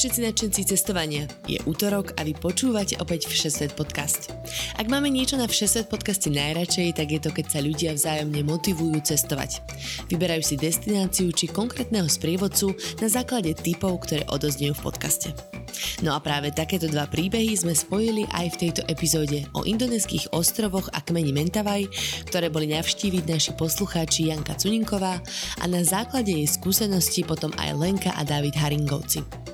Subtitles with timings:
[0.00, 1.28] Všetci nadšenci cestovania.
[1.44, 4.32] Je útorok a vy počúvate opäť Všesvet podcast.
[4.80, 8.96] Ak máme niečo na Všesvet podcaste najradšej, tak je to, keď sa ľudia vzájomne motivujú
[9.04, 9.60] cestovať.
[10.08, 15.36] Vyberajú si destináciu či konkrétneho sprievodcu na základe typov, ktoré odoznejú v podcaste.
[16.00, 20.88] No a práve takéto dva príbehy sme spojili aj v tejto epizóde o indonéskych ostrovoch
[20.96, 21.84] a kmeni Mentavaj,
[22.24, 25.20] ktoré boli navštíviť naši poslucháči Janka Cuninková
[25.60, 29.49] a na základe jej skúsenosti potom aj Lenka a David Haringovci.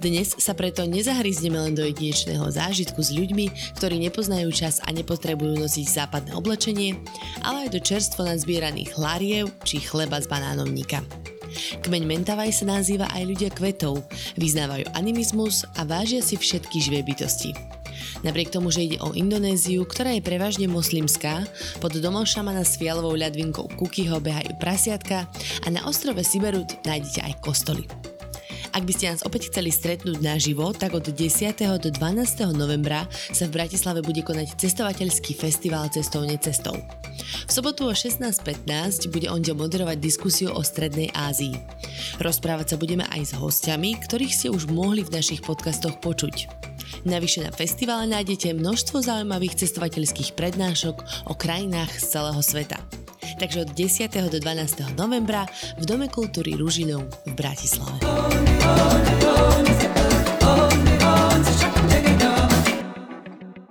[0.00, 5.60] Dnes sa preto nezahryzneme len do jedinečného zážitku s ľuďmi, ktorí nepoznajú čas a nepotrebujú
[5.60, 6.96] nosiť západné oblečenie,
[7.44, 11.04] ale aj do čerstvo nazbieraných lariev či chleba z banánovníka.
[11.84, 14.00] Kmeň Mentavaj sa nazýva aj ľudia kvetov,
[14.40, 17.52] vyznávajú animizmus a vážia si všetky živé bytosti.
[18.24, 21.44] Napriek tomu, že ide o Indonéziu, ktorá je prevažne moslimská,
[21.84, 25.28] pod domom šamana s fialovou ľadvinkou Kukyho behajú prasiatka
[25.60, 27.84] a na ostrove Siberut nájdete aj kostoly.
[28.70, 31.18] Ak by ste nás opäť chceli stretnúť naživo, tak od 10.
[31.82, 32.54] do 12.
[32.54, 36.78] novembra sa v Bratislave bude konať cestovateľský festival Cestovne cestou.
[37.46, 41.58] V sobotu o 16.15 bude onde moderovať diskusiu o Strednej Ázii.
[42.22, 46.46] Rozprávať sa budeme aj s hostiami, ktorých ste už mohli v našich podcastoch počuť.
[47.02, 52.78] Navyše na festivale nájdete množstvo zaujímavých cestovateľských prednášok o krajinách z celého sveta.
[53.40, 54.30] Takže od 10.
[54.30, 55.00] do 12.
[55.00, 55.48] novembra
[55.80, 58.49] v Dome kultúry Ružinov v Bratislave.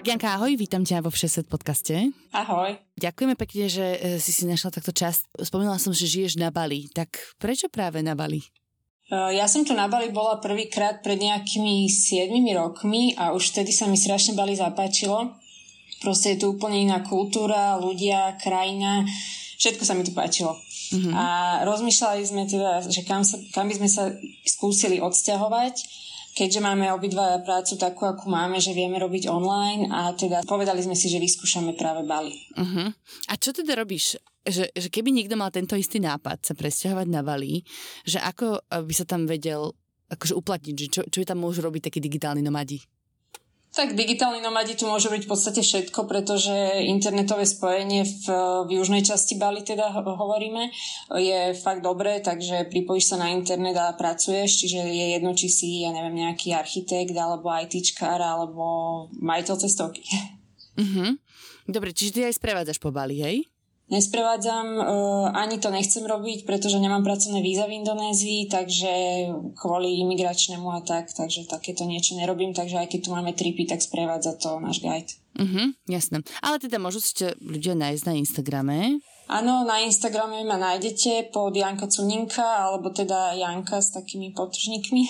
[0.09, 2.09] Janka, ahoj, vítam ťa vo Všeset podcaste.
[2.33, 2.81] Ahoj.
[2.97, 5.29] Ďakujeme pekne, že e, si si našla takto čas.
[5.37, 6.89] Spomínala som, že žiješ na Bali.
[6.89, 8.41] Tak prečo práve na Bali?
[8.41, 12.25] E, ja som tu na Bali bola prvýkrát pred nejakými 7
[12.57, 15.37] rokmi a už vtedy sa mi strašne Bali zapáčilo.
[16.01, 19.05] Proste je tu úplne iná kultúra, ľudia, krajina
[19.59, 20.55] všetko sa mi tu páčilo.
[20.89, 21.13] Mm-hmm.
[21.13, 21.25] A
[21.69, 24.09] rozmýšľali sme teda, že kam, sa, kam by sme sa
[24.45, 25.75] skúsili odsťahovať,
[26.33, 30.97] keďže máme obidva prácu takú, akú máme, že vieme robiť online a teda povedali sme
[30.97, 32.33] si, že vyskúšame práve Bali.
[32.57, 32.89] Uh-huh.
[33.29, 34.17] A čo teda robíš?
[34.47, 37.61] Že, že keby niekto mal tento istý nápad sa presťahovať na Bali,
[38.07, 39.75] že ako by sa tam vedel
[40.09, 42.81] akože uplatniť, že čo, čo tam môžu robiť takí digitálni nomadi?
[43.69, 46.51] Tak digitálni nomadi tu môžu byť v podstate všetko, pretože
[46.89, 48.25] internetové spojenie v,
[48.65, 50.73] v južnej časti Bali teda hovoríme
[51.21, 55.67] je fakt dobré, takže pripojíš sa na internet a pracuješ, čiže je jedno, či si,
[55.85, 58.63] ja neviem, nejaký architekt alebo ITčkár alebo
[59.21, 60.01] majiteľ cestovky.
[60.73, 61.13] Uh-huh.
[61.69, 63.45] Dobre, čiže ty aj sprevádzaš po Bali, hej?
[63.89, 64.85] Nesprevádzam, uh,
[65.33, 68.93] ani to nechcem robiť, pretože nemám pracovné víza v Indonézii, takže
[69.57, 73.81] kvôli imigračnému a tak, takže takéto niečo nerobím, takže aj keď tu máme tripy, tak
[73.81, 75.17] sprevádza to náš guide.
[75.41, 76.21] Mhm, jasné.
[76.45, 78.77] Ale teda môžu si ľudia nájsť na Instagrame?
[79.29, 85.05] Áno, na Instagrame ma nájdete pod Janka Cuninka, alebo teda Janka s takými potržníkmi.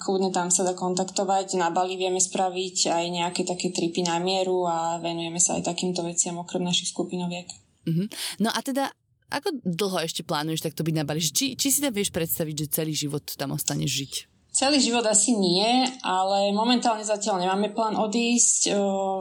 [0.00, 1.60] Kľudne tam sa dá kontaktovať.
[1.60, 6.00] Na Bali vieme spraviť aj nejaké také tripy na mieru a venujeme sa aj takýmto
[6.08, 7.61] veciam okrem našich skupinoviek.
[7.86, 8.06] Uh-huh.
[8.38, 8.92] No a teda,
[9.32, 11.22] ako dlho ešte plánuješ takto byť na Bali?
[11.22, 14.14] Či, či si tam vieš predstaviť, že celý život tam ostaneš žiť?
[14.52, 18.68] Celý život asi nie, ale momentálne zatiaľ nemáme plán odísť.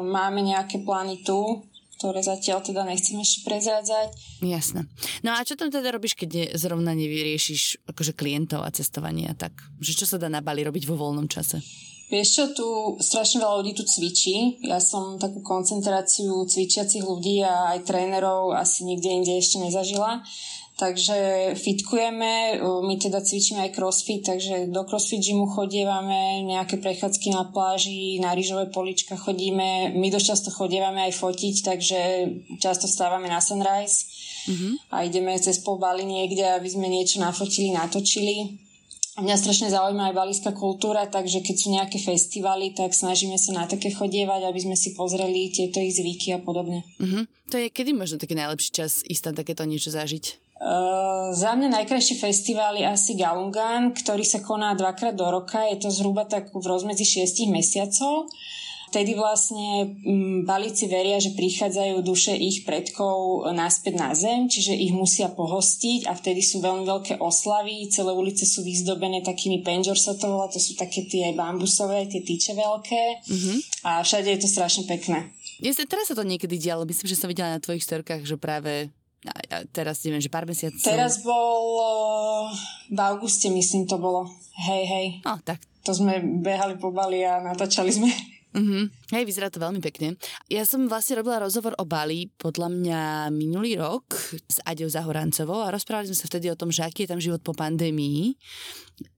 [0.03, 1.63] Máme nejaké plány tu,
[1.95, 4.41] ktoré zatiaľ teda nechcem ešte prezrádzať.
[4.44, 4.91] Jasné.
[5.23, 9.38] No a čo tam teda robíš, keď ne, zrovna nevyriešiš akože klientov a cestovanie a
[9.38, 9.55] tak?
[9.79, 11.63] Že čo sa dá na Bali robiť vo voľnom čase?
[12.11, 12.67] Vieš čo, tu
[12.99, 14.59] strašne veľa ľudí tu cvičí.
[14.67, 20.19] Ja som takú koncentráciu cvičiacich ľudí a aj trénerov asi nikde inde ešte nezažila.
[20.75, 21.17] Takže
[21.61, 28.17] fitkujeme, my teda cvičíme aj crossfit, takže do crossfit gymu chodievame, nejaké prechádzky na pláži,
[28.17, 31.99] na rýžové polička chodíme, my dosť často chodievame aj fotiť, takže
[32.57, 34.09] často stávame na sunrise
[34.49, 34.73] mm-hmm.
[34.90, 38.71] a ideme cez pol Bali niekde, aby sme niečo nafotili, natočili.
[39.19, 43.67] Mňa strašne zaujíma aj balíska kultúra, takže keď sú nejaké festivaly, tak snažíme sa na
[43.67, 46.87] také chodievať, aby sme si pozreli tieto ich zvyky a podobne.
[46.96, 47.28] Uh-huh.
[47.52, 50.55] To je kedy možno taký najlepší čas ísť tam takéto niečo zažiť?
[50.61, 55.67] Uh, za mňa najkrajší festival je asi Galungan, ktorý sa koná dvakrát do roka.
[55.67, 58.31] Je to zhruba tak v rozmedzi šiestich mesiacov
[58.91, 64.91] vtedy vlastne mm, balíci veria, že prichádzajú duše ich predkov naspäť na zem, čiže ich
[64.91, 70.11] musia pohostiť a vtedy sú veľmi veľké oslavy, celé ulice sú vyzdobené takými penžor sa
[70.20, 73.58] to volá, to sú také tie bambusové, tie tyče veľké mm-hmm.
[73.88, 75.32] a všade je to strašne pekné.
[75.64, 78.35] Ja sa, teraz sa to niekedy dialo, myslím, že som videla na tvojich storkách, že
[78.35, 78.91] práve
[79.22, 80.82] A, teraz neviem, že pár mesiacov.
[80.82, 81.78] Teraz bol
[82.90, 84.26] v auguste, myslím, to bolo.
[84.67, 85.08] Hej, hej.
[85.22, 85.61] No, tak.
[85.85, 88.09] To sme behali po Bali a natáčali sme
[88.52, 89.16] Mm-hmm.
[89.16, 90.20] Hej, vyzerá to veľmi pekne.
[90.52, 93.02] Ja som vlastne robila rozhovor o Bali podľa mňa
[93.32, 97.12] minulý rok s Aďou Zahorancovou a rozprávali sme sa vtedy o tom, že aký je
[97.16, 98.36] tam život po pandémii.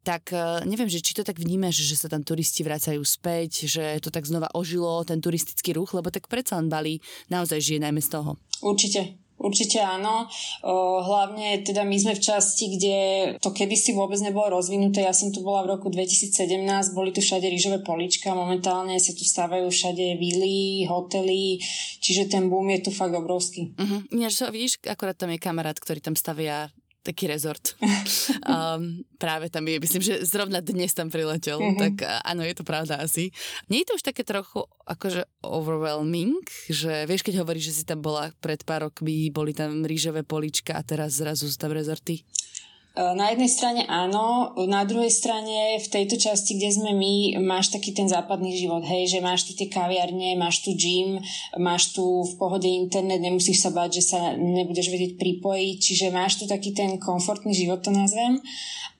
[0.05, 3.97] Tak e, neviem, že či to tak vnímaš, že sa tam turisti vracajú späť, že
[4.05, 7.01] to tak znova ožilo ten turistický ruch, lebo tak predsa len Bali
[7.33, 8.37] naozaj žije najmä z toho.
[8.61, 10.31] Určite, Určite áno.
[11.03, 12.97] Hlavne teda my sme v časti, kde
[13.43, 15.03] to kedysi vôbec nebolo rozvinuté.
[15.03, 16.31] Ja som tu bola v roku 2017,
[16.95, 21.59] boli tu všade rýžové polička, momentálne sa tu stávajú všade vily, hotely,
[21.99, 23.75] čiže ten boom je tu fakt obrovský.
[23.75, 23.99] Uh-huh.
[24.15, 26.71] Ináč, vidíš, akorát tam je kamarát, ktorý tam stavia
[27.03, 27.75] taký rezort.
[28.47, 31.79] Um, práve tam je, myslím, že zrovna dnes tam priletel, mm-hmm.
[31.79, 33.29] tak áno, je to pravda asi.
[33.67, 36.39] Nie je to už také trochu akože overwhelming,
[36.71, 40.79] že vieš, keď hovoríš, že si tam bola pred pár rokmi, boli tam rýžové polička
[40.79, 42.23] a teraz zrazu sú tam rezorty?
[42.93, 47.73] E, na jednej strane áno, na druhej strane v tejto časti, kde sme my, máš
[47.73, 51.17] taký ten západný život, hej, že máš tu tie kaviarne, máš tu gym,
[51.57, 56.37] máš tu v pohode internet, nemusíš sa báť, že sa nebudeš vedieť pripojiť, čiže máš
[56.37, 58.37] tu taký ten komfortný život, to nazvem.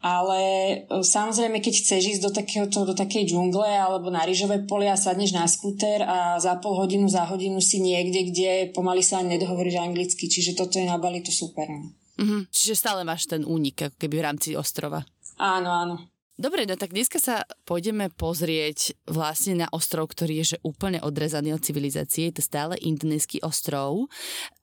[0.01, 4.89] Ale e, samozrejme, keď chceš ísť do, takéhoto, do takej džungle alebo na rýžové pole
[4.89, 9.21] a sadneš na skúter a za pol hodinu, za hodinu si niekde, kde pomaly sa
[9.21, 11.69] ani nedohovoríš anglicky, čiže toto je na Bali to super.
[11.69, 12.02] No.
[12.19, 12.41] Mm-hmm.
[12.53, 15.01] Čiže stále máš ten únik, ako keby v rámci ostrova.
[15.41, 15.95] Áno, áno.
[16.33, 21.53] Dobre, no tak dneska sa pôjdeme pozrieť vlastne na ostrov, ktorý je že úplne odrezaný
[21.53, 22.33] od civilizácie.
[22.33, 24.09] Je to stále indonésky ostrov.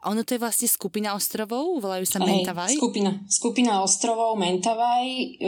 [0.02, 2.74] Ono to je vlastne skupina ostrovov, volajú sa Mentawai?
[2.74, 5.38] Skupina, skupina ostrovov Mentawai,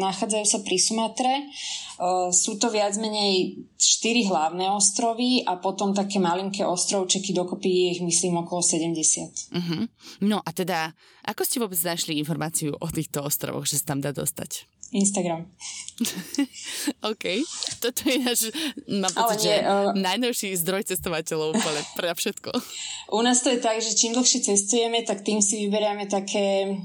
[0.00, 1.44] nachádzajú sa pri Sumatre.
[2.32, 8.02] sú to viac menej štyri hlavné ostrovy a potom také malinké ostrovčeky, dokopy je ich
[8.02, 9.52] myslím okolo 70.
[9.52, 9.60] Uh-huh.
[9.60, 9.92] Mhm.
[10.24, 10.96] No a teda,
[11.28, 14.64] ako ste vôbec našli informáciu o týchto ostrovoch, že sa tam dá dostať?
[14.92, 15.50] Instagram.
[17.10, 17.24] OK.
[17.82, 18.40] Toto je náš,
[18.86, 22.50] mám pocit, že uh, najnovší zdroj cestovateľov úplne pre všetko.
[23.12, 26.76] U nás to je tak, že čím dlhšie cestujeme, tak tým si vyberieme také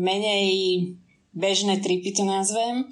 [0.00, 0.48] menej
[1.36, 2.88] bežné tripy, to nazvem.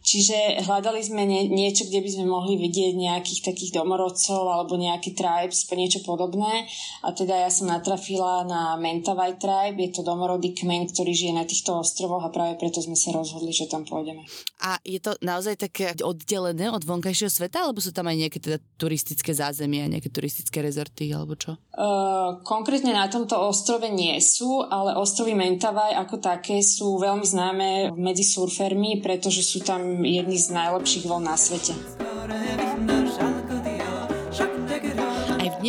[0.00, 5.12] Čiže hľadali sme nie, niečo, kde by sme mohli vidieť nejakých takých domorodcov alebo nejaký
[5.12, 6.68] tribes, niečo podobné.
[7.04, 11.48] A teda ja som natrafila na Mentawai tribe, je to domorodý kmeň, ktorý žije na
[11.48, 14.24] týchto ostrovoch a práve preto sme sa rozhodli, že tam pôjdeme.
[14.60, 18.58] A je to naozaj také oddelené od vonkajšieho sveta, alebo sú tam aj nejaké teda
[18.76, 21.56] turistické zázemia, nejaké turistické rezorty, alebo čo?
[21.72, 27.68] Uh, konkrétne na tomto ostrove nie sú, ale ostrovy Mentawai ako také sú veľmi známe
[27.96, 31.74] medzi surfermi, pretože sú tam jedný z najlepších vln na svete.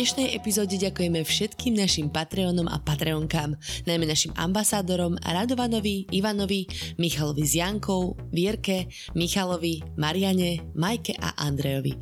[0.02, 3.54] Dnešnej epizóde ďakujeme všetkým našim Patreonom a Patreonkám,
[3.86, 6.66] najmä našim ambasádorom Radovanovi, Ivanovi,
[6.98, 11.94] Michalovi z Jankou, Vierke, Michalovi, Mariane, Majke a Andrejovi.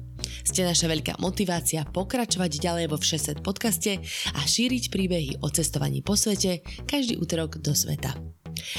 [0.48, 4.00] Ste naša veľká motivácia pokračovať ďalej vo Všeset podcaste
[4.32, 8.16] a šíriť príbehy o cestovaní po svete každý útorok do sveta.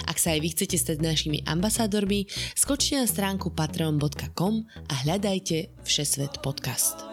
[0.10, 2.26] Ak sa aj vy chcete stať našimi ambasádormi,
[2.58, 7.06] skočte na stránku patreon.com a hľadajte Všesvet podcast.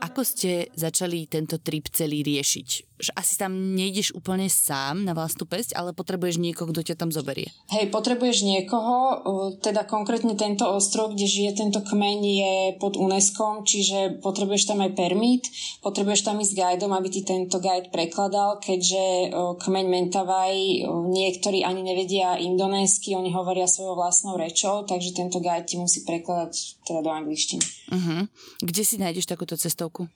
[0.00, 2.90] Ako ste začali tento trip celý riešiť?
[3.00, 7.10] že asi tam nejdeš úplne sám na vlastnú pesť, ale potrebuješ niekoho, kto ťa tam
[7.10, 7.48] zoberie.
[7.72, 9.24] Hej, potrebuješ niekoho,
[9.64, 14.92] teda konkrétne tento ostrov, kde žije tento kmeň je pod UNESCO, čiže potrebuješ tam aj
[14.92, 15.48] permit,
[15.80, 22.36] potrebuješ tam ísť guidom, aby ti tento guide prekladal, keďže kmeň Mentawai niektorí ani nevedia
[22.36, 27.64] indonésky, oni hovoria svojou vlastnou rečou, takže tento guide ti musí prekladať teda do angličtiny.
[27.90, 28.28] Uh-huh.
[28.60, 29.56] Kde si nájdeš takúto
[29.90, 30.06] cestovku?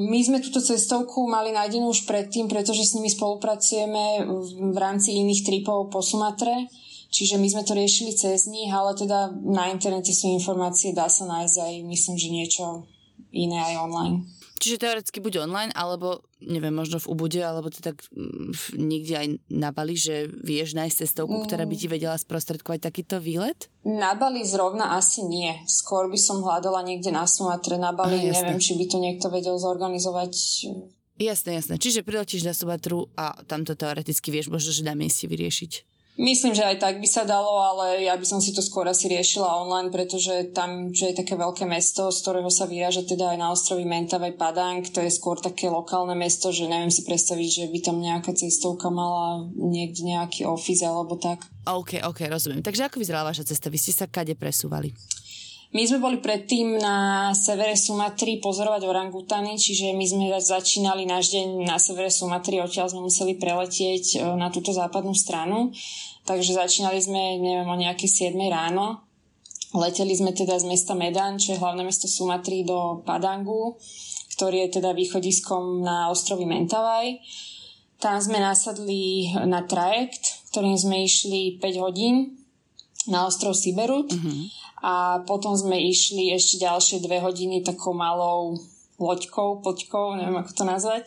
[0.00, 4.28] my sme túto cestovku mali nájdenú už pre predtým, pretože s nimi spolupracujeme
[4.72, 6.68] v rámci iných tripov po Sumatre.
[7.10, 11.26] Čiže my sme to riešili cez nich, ale teda na internete sú informácie, dá sa
[11.26, 12.64] nájsť aj myslím, že niečo
[13.34, 14.16] iné aj online.
[14.60, 19.26] Čiže teoreticky buď online, alebo neviem, možno v Ubude, alebo to tak mm, niekde aj
[19.48, 21.44] na Bali, že vieš nájsť cestovku, mm.
[21.48, 23.72] ktorá by ti vedela sprostredkovať takýto výlet?
[23.88, 25.48] Na Bali zrovna asi nie.
[25.64, 28.20] Skôr by som hľadala niekde na Sumatre, na Bali.
[28.20, 30.32] Aha, neviem, či by to niekto vedel zorganizovať
[31.20, 31.76] Jasné, jasné.
[31.76, 35.89] Čiže priletíš na Sumatru a tam to teoreticky vieš možno, že na mieste vyriešiť.
[36.20, 39.08] Myslím, že aj tak by sa dalo, ale ja by som si to skôr asi
[39.08, 43.38] riešila online, pretože tam, čo je také veľké mesto, z ktorého sa vyráža teda aj
[43.40, 47.64] na ostrovi Mentawai Padang, to je skôr také lokálne mesto, že neviem si predstaviť, že
[47.72, 51.40] by tam nejaká cestovka mala niekde nejaký office alebo tak.
[51.64, 52.60] OK, OK, rozumiem.
[52.60, 53.72] Takže ako vyzerala vaša cesta?
[53.72, 54.92] Vy ste sa kade presúvali?
[55.70, 61.62] My sme boli predtým na severe Sumatry pozorovať orangutany, čiže my sme začínali náš deň
[61.62, 65.70] na severe Sumatry, odtiaľ sme museli preletieť e, na túto západnú stranu.
[66.26, 69.06] Takže začínali sme, neviem, o nejaké 7 ráno.
[69.70, 73.78] Leteli sme teda z mesta Medan, čo je hlavné mesto Sumatry, do Padangu,
[74.34, 77.14] ktorý je teda východiskom na ostrovi Mentawai.
[78.02, 82.42] Tam sme nasadli na trajekt, ktorým sme išli 5 hodín
[83.06, 84.10] na ostrov Siberut.
[84.10, 84.50] Uh-huh
[84.80, 88.56] a potom sme išli ešte ďalšie dve hodiny takou malou
[89.00, 91.06] loďkou, poďkou, neviem ako to nazvať,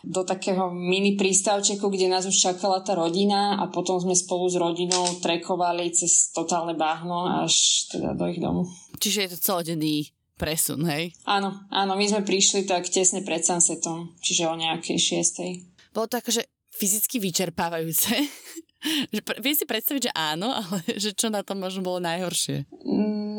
[0.00, 4.56] do takého mini prístavčeku, kde nás už čakala tá rodina a potom sme spolu s
[4.56, 8.64] rodinou trekovali cez totálne báhno až teda do ich domu.
[8.96, 10.08] Čiže je to celodenný
[10.40, 11.12] presun, hej?
[11.28, 15.50] Áno, áno, my sme prišli tak tesne pred sunsetom, čiže o nejakej šiestej.
[15.92, 18.16] Bolo to akože fyzicky vyčerpávajúce.
[19.44, 22.64] Vie si predstaviť, že áno, ale že čo na tom možno bolo najhoršie?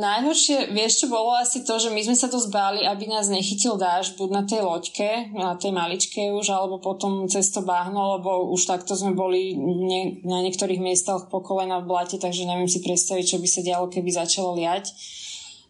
[0.02, 3.78] Najhoršie, vieš čo bolo asi to, že my sme sa to zbáli, aby nás nechytil
[3.78, 8.50] dáž buď na tej loďke, na tej maličke už, alebo potom cez to báhno, lebo
[8.50, 12.82] už takto sme boli ne, na niektorých miestach po kolena v blate, takže neviem si
[12.82, 14.90] predstaviť, čo by sa dialo, keby začalo liať.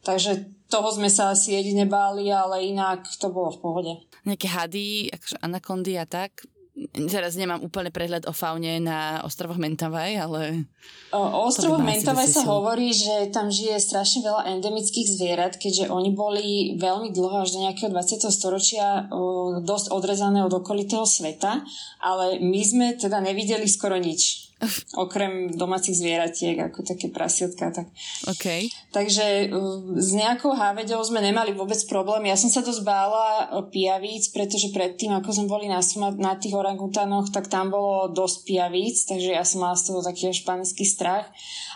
[0.01, 3.93] Takže toho sme sa asi jedine báli, ale inak to bolo v pohode.
[4.23, 6.47] Nejaké hady, akože anakondy a tak,
[7.11, 10.41] teraz nemám úplne prehľad o faune na ostrovoch Mentavaj, ale...
[11.11, 16.11] O, o ostrovoch Mentavaj sa hovorí, že tam žije strašne veľa endemických zvierat, keďže oni
[16.15, 18.27] boli veľmi dlho až do nejakého 20.
[18.31, 19.07] storočia
[19.63, 21.63] dosť odrezané od okolitého sveta,
[21.99, 24.50] ale my sme teda nevideli skoro nič.
[24.93, 27.73] Okrem domácich zvieratiek, ako také prasiatka.
[27.73, 27.87] Tak.
[28.29, 28.69] Okay.
[28.93, 32.29] Takže uh, s nejakou háveďou sme nemali vôbec problém.
[32.29, 35.81] Ja som sa dosť bála pijavíc, pretože predtým, ako sme boli na,
[36.21, 40.29] na tých orangutanoch, tak tam bolo dosť pijavíc, takže ja som mala z toho taký
[40.29, 41.25] španický strach,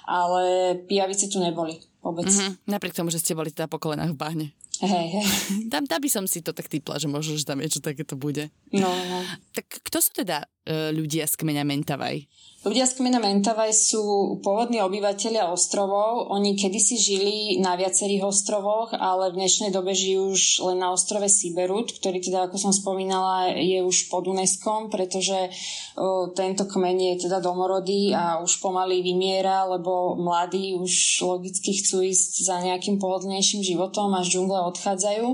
[0.06, 2.30] ale pijavice tu neboli vôbec.
[2.30, 2.70] Mm-hmm.
[2.70, 4.48] Napriek tomu, že ste boli teda po kolenách v bahne.
[4.84, 5.25] Hej, hej.
[5.72, 8.51] Tam, tam by som si to tak typla, že možno, že tam niečo takéto bude.
[8.75, 9.18] No, no.
[9.56, 12.25] Tak kto sú teda ľudia z kmeňa Mentavaj?
[12.65, 14.01] Ľudia z kmena Mentavaj sú
[14.41, 16.34] pôvodní obyvateľia ostrovov.
[16.34, 21.29] Oni kedysi žili na viacerých ostrovoch, ale v dnešnej dobe žijú už len na ostrove
[21.29, 25.53] Siberut, ktorý teda, ako som spomínala, je už pod UNESCO, pretože
[25.93, 32.01] o, tento kmeň je teda domorodý a už pomaly vymiera, lebo mladí už logicky chcú
[32.01, 35.25] ísť za nejakým pohodlnejším životom a z džungle odchádzajú.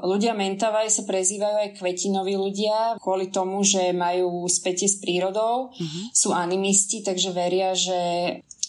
[0.00, 6.04] Ľudia Mentavaj sa prezývajú aj kvetinoví ľudia kvôli tomu, že majú spätie s prírodou, uh-huh.
[6.12, 7.98] sú animisti, takže veria, že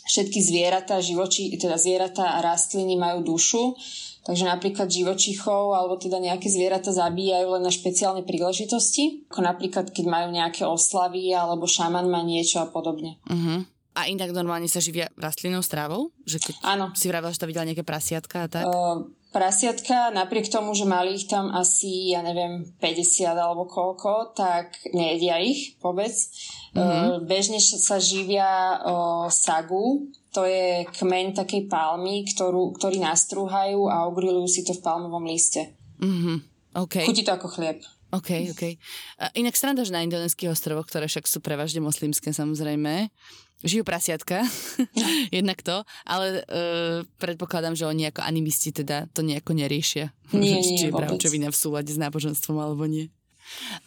[0.07, 3.75] všetky zvieratá, živoči, teda zvieratá a rastliny majú dušu.
[4.21, 10.05] Takže napríklad živočichov alebo teda nejaké zvieratá zabíjajú len na špeciálne príležitosti, ako napríklad keď
[10.05, 13.17] majú nejaké oslavy alebo šaman má niečo a podobne.
[13.25, 13.65] Uh-huh.
[13.91, 16.13] A inak normálne sa živia rastlinnou strávou?
[16.23, 16.85] Že keď Áno.
[16.95, 18.63] si vravila, že to videla nejaké prasiatka a tak?
[18.63, 24.75] Uh, prasiatka, napriek tomu, že mali ich tam asi, ja neviem, 50 alebo koľko, tak
[24.91, 26.11] nejedia ich vôbec.
[26.75, 27.25] Mm-hmm.
[27.25, 34.47] Bežne sa živia o, sagu, to je kmeň takej palmy, ktorú, ktorý nastrúhajú a ogrilujú
[34.51, 35.75] si to v palmovom liste.
[36.03, 36.37] Mm-hmm.
[36.87, 37.03] Okay.
[37.07, 37.83] Chutí to ako chlieb.
[38.11, 38.63] OK, OK.
[39.23, 43.07] A inak sranda, že na indonéských ostrovoch, ktoré však sú prevažne moslimské samozrejme,
[43.61, 44.45] žijú prasiatka,
[45.35, 50.13] jednak to, ale uh, predpokladám, že oni ako animisti teda to nejako neriešia.
[50.33, 53.09] Nie, nie, Či je pravčovina v súlade s náboženstvom alebo nie.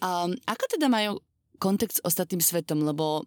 [0.03, 1.23] Um, ako teda majú
[1.57, 3.25] kontakt s ostatným svetom, lebo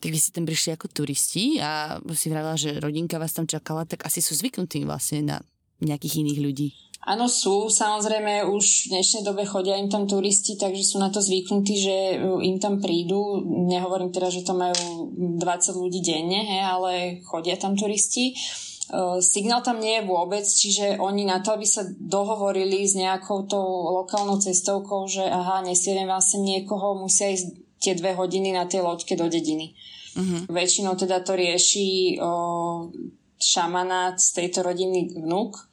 [0.00, 3.84] ty vy si tam prišli ako turisti a si vravila, že rodinka vás tam čakala,
[3.84, 5.36] tak asi sú zvyknutí vlastne na
[5.84, 6.68] nejakých iných ľudí.
[7.06, 7.70] Áno, sú.
[7.70, 12.18] Samozrejme, už v dnešnej dobe chodia im tam turisti, takže sú na to zvyknutí, že
[12.18, 13.46] im tam prídu.
[13.46, 15.38] Nehovorím teda, že tam majú 20
[15.78, 18.34] ľudí denne, he, ale chodia tam turisti.
[18.86, 23.46] Uh, signál tam nie je vôbec, čiže oni na to, aby sa dohovorili s nejakou
[23.46, 23.66] tou
[24.02, 28.86] lokálnou cestovkou, že aha, nesierem vás sem niekoho, musia ísť tie dve hodiny na tej
[28.86, 29.74] loďke do dediny.
[30.14, 30.46] Uh-huh.
[30.50, 32.86] Väčšinou teda to rieši uh,
[33.42, 35.66] šamanát z tejto rodiny vnúk,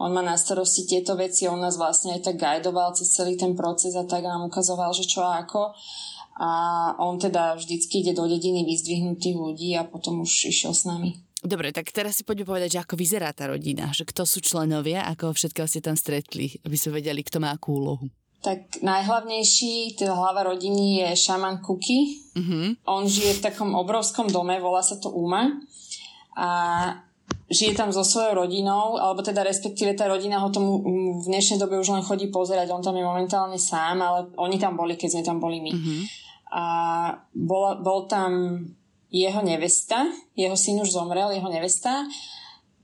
[0.00, 3.52] on má na starosti tieto veci, on nás vlastne aj tak guidoval cez celý ten
[3.52, 5.76] proces a tak nám ukazoval, že čo a ako.
[6.40, 6.50] A
[6.96, 11.20] on teda vždycky ide do dediny vyzdvihnutých ľudí a potom už išiel s nami.
[11.44, 15.04] Dobre, tak teraz si poďme povedať, že ako vyzerá tá rodina, že kto sú členovia,
[15.04, 18.08] ako všetkého ste tam stretli, aby sme vedeli, kto má akú úlohu.
[18.40, 22.24] Tak najhlavnejší, teda hlava rodiny je šaman Kuky.
[22.32, 22.72] Uh-huh.
[22.88, 25.60] On žije v takom obrovskom dome, volá sa to Uma.
[26.40, 26.48] A
[27.50, 30.80] žije tam so svojou rodinou, alebo teda respektíve tá rodina ho tomu
[31.18, 34.78] v dnešnej dobe už len chodí pozerať, on tam je momentálne sám, ale oni tam
[34.78, 35.72] boli, keď sme tam boli my.
[35.74, 36.00] Mm-hmm.
[36.54, 36.64] A
[37.34, 38.62] bol, bol tam
[39.10, 40.06] jeho nevesta,
[40.38, 42.06] jeho syn už zomrel, jeho nevesta,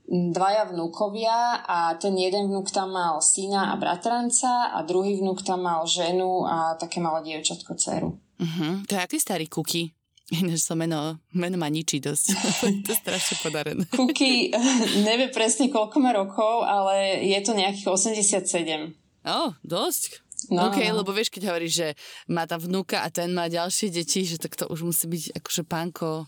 [0.07, 5.67] dvaja vnúkovia a ten jeden vnúk tam mal syna a bratranca a druhý vnúk tam
[5.67, 8.15] mal ženu a také malé dievčatko, dceru.
[8.39, 8.87] Uh-huh.
[8.87, 9.96] To je aký starý kuky?
[10.27, 12.25] Ináč sa meno, meno ma ničí dosť.
[12.83, 13.87] to je strašne podarené.
[13.87, 14.51] Kuky
[15.07, 18.91] nevie presne koľko má rokov, ale je to nejakých 87.
[19.23, 20.27] O, oh, dosť.
[20.51, 20.69] No.
[20.69, 21.87] OK, lebo vieš, keď hovoríš, že
[22.29, 25.63] má tam vnúka a ten má ďalšie deti, že tak to už musí byť akože
[25.65, 26.27] pánko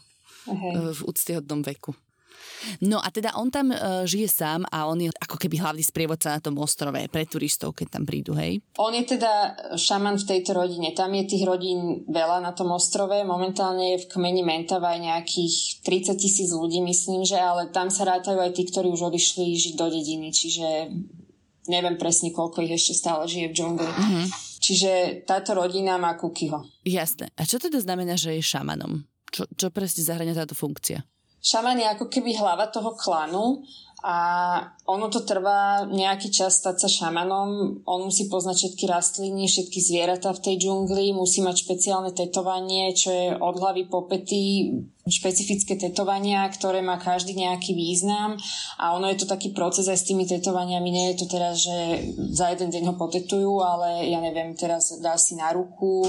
[0.49, 1.93] uh v úctyhodnom veku.
[2.83, 6.35] No a teda on tam uh, žije sám a on je ako keby hlavný sprievodca
[6.35, 8.59] na tom ostrove pre turistov, keď tam prídu, hej?
[8.77, 9.31] On je teda
[9.75, 10.91] šaman v tejto rodine.
[10.91, 13.15] Tam je tých rodín veľa na tom ostrove.
[13.23, 18.39] Momentálne je v kmeni Mentava nejakých 30 tisíc ľudí, myslím, že, ale tam sa rátajú
[18.39, 20.67] aj tí, ktorí už odišli žiť do dediny, čiže
[21.69, 23.87] neviem presne, koľko ich ešte stále žije v džungli.
[23.87, 24.25] Mm-hmm.
[24.59, 24.91] Čiže
[25.23, 26.65] táto rodina má Kukyho.
[26.83, 27.31] Jasné.
[27.39, 29.05] A čo teda znamená, že je šamanom?
[29.29, 31.05] Čo, čo presne zahrania táto funkcia?
[31.41, 33.63] Šaman je ako keby hlava toho klanu
[34.03, 34.15] a
[34.89, 37.81] ono to trvá nejaký čas stať sa šamanom.
[37.85, 43.13] On musí poznať všetky rastliny, všetky zvieratá v tej džungli, musí mať špeciálne tetovanie, čo
[43.13, 44.73] je od hlavy po pety
[45.09, 48.37] špecifické tetovania, ktoré má každý nejaký význam
[48.77, 50.89] a ono je to taký proces aj s tými tetovaniami.
[50.89, 51.77] Nie je to teraz, že
[52.29, 56.05] za jeden deň ho potetujú, ale ja neviem, teraz dá si na ruku,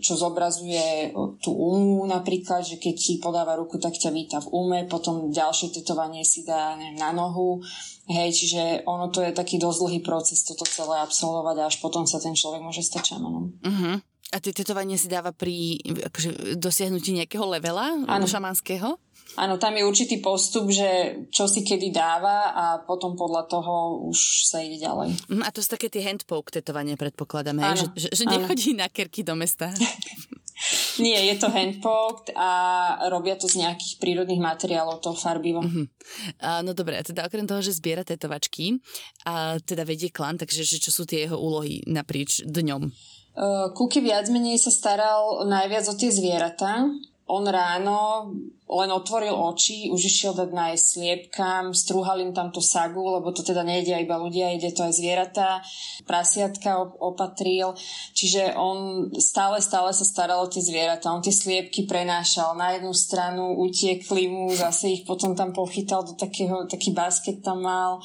[0.00, 1.12] čo zobrazuje
[1.44, 5.72] tú umu napríklad, že keď ti podáva ruku, tak ťa víta v ume, potom ďalšie
[5.72, 7.60] tetovanie si dá neviem, na nohu.
[8.08, 12.08] Hej, čiže ono to je taký dosť dlhý proces toto celé absolvovať a až potom
[12.08, 13.52] sa ten človek môže stať šamanom.
[13.60, 14.00] Uh-huh.
[14.28, 18.28] A tie tetovanie si dáva pri akože, dosiahnutí nejakého levela ano.
[18.28, 18.96] šamanského?
[19.36, 24.48] Áno, tam je určitý postup, že čo si kedy dáva a potom podľa toho už
[24.48, 25.12] sa ide ďalej.
[25.28, 29.20] Mm, a to sú také tie handpoke tetovanie, predpokladáme, že, že, že nechodí na kerky
[29.20, 29.68] do mesta.
[30.98, 32.50] Nie, je to handpoke a
[33.06, 35.62] robia to z nejakých prírodných materiálov, to farbivo.
[35.62, 35.86] Uh-huh.
[36.42, 38.82] A, no dobre, a teda okrem toho, že zbiera tetovačky
[39.22, 42.90] a teda vedie klan, takže že čo sú tie jeho úlohy naprieč dňom?
[43.78, 46.90] Kuky viac menej sa staral najviac o tie zvieratá.
[47.28, 48.32] On ráno
[48.68, 53.40] len otvoril oči, už išiel dať nájsť sliepkam, strúhal im tam tú sagu, lebo to
[53.40, 55.64] teda nejedia iba ľudia, ide to aj zvieratá,
[56.04, 57.72] prasiatka opatril,
[58.12, 62.92] čiže on stále, stále sa staral o tie zvieratá, on tie sliepky prenášal na jednu
[62.92, 68.04] stranu, utiekli mu, zase ich potom tam pochytal do takého, taký basket tam mal,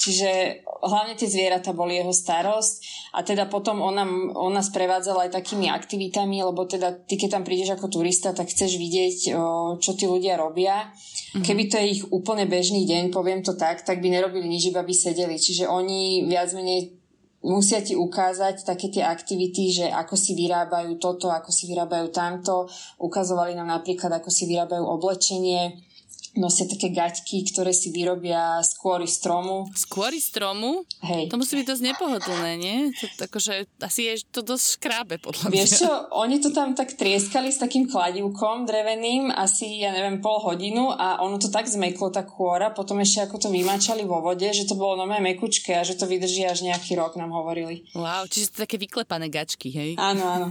[0.00, 2.72] Čiže hlavne tie zvieratá boli jeho starosť
[3.12, 7.76] a teda potom ona, ona sprevádzala aj takými aktivitami, lebo teda ty keď tam prídeš
[7.76, 9.36] ako turista, tak chceš vidieť,
[9.76, 10.88] čo tí ľudia robia.
[10.88, 11.44] Mm-hmm.
[11.44, 14.80] Keby to je ich úplne bežný deň, poviem to tak, tak by nerobili nič, iba
[14.80, 15.36] by sedeli.
[15.36, 16.96] Čiže oni viac menej
[17.44, 22.68] musia ti ukázať také tie aktivity, že ako si vyrábajú toto, ako si vyrábajú tamto.
[23.00, 25.89] Ukazovali nám napríklad, ako si vyrábajú oblečenie
[26.38, 29.66] nosia také gaťky, ktoré si vyrobia z kôry stromu.
[29.74, 30.86] Z kôry stromu?
[31.02, 31.26] Hej.
[31.32, 32.76] To musí byť dosť nepohodlné, nie?
[32.94, 35.54] To, akože, asi je to dosť škrábe, podľa mňa.
[35.58, 40.38] Vieš čo, oni to tam tak trieskali s takým kladivkom dreveným, asi, ja neviem, pol
[40.38, 44.46] hodinu a ono to tak zmeklo, tá kôra, potom ešte ako to vymáčali vo vode,
[44.46, 47.90] že to bolo nové mekučké a že to vydrží až nejaký rok, nám hovorili.
[47.96, 49.90] Wow, čiže to také vyklepané gačky, hej?
[49.98, 50.46] Áno, áno.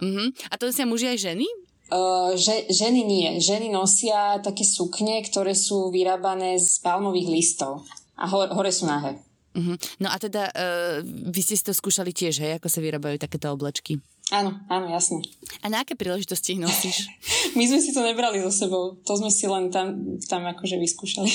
[0.00, 0.28] uh-huh.
[0.52, 1.46] A to nosia muži aj ženy?
[1.86, 3.28] Uh, že, ženy nie.
[3.38, 7.86] Ženy nosia také sukne, ktoré sú vyrábané z palmových listov.
[8.18, 9.22] A hore, hore sú nahé.
[9.56, 9.78] Uh-huh.
[10.02, 13.48] No a teda uh, vy ste si to skúšali tiež, hej, ako sa vyrábajú takéto
[13.48, 13.96] oblečky?
[14.34, 15.22] Áno, áno, jasne.
[15.62, 17.06] A na aké príležitosti ich nosíš?
[17.56, 18.98] My sme si to nebrali so sebou.
[19.06, 21.30] To sme si len tam, tam akože vyskúšali.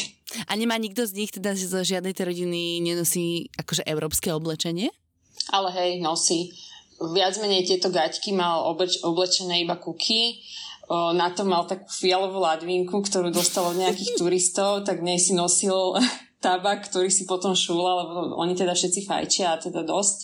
[0.52, 4.92] A nemá nikto z nich, teda zo žiadnej tej rodiny nenosí akože európske oblečenie?
[5.50, 6.52] Ale hej, nosí
[7.10, 10.38] viac menej tieto gaťky mal obleč, oblečené iba kuky.
[10.92, 15.98] Na to mal takú fialovú ladvinku, ktorú dostal od nejakých turistov, tak nej si nosil
[16.46, 20.18] tabak, ktorý si potom šúla, lebo oni teda všetci fajčia a teda dosť.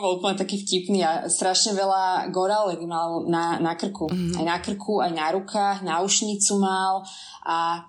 [0.00, 4.08] Bol úplne taký vtipný a strašne veľa gorálek mal na, na krku.
[4.08, 4.38] Mm-hmm.
[4.40, 7.04] Aj na krku, aj na rukách, náušnicu mal
[7.44, 7.84] a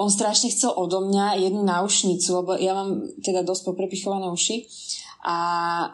[0.00, 4.64] on strašne chcel odo mňa jednu náušnicu, lebo ja mám teda dosť poprepichované uši
[5.20, 5.36] a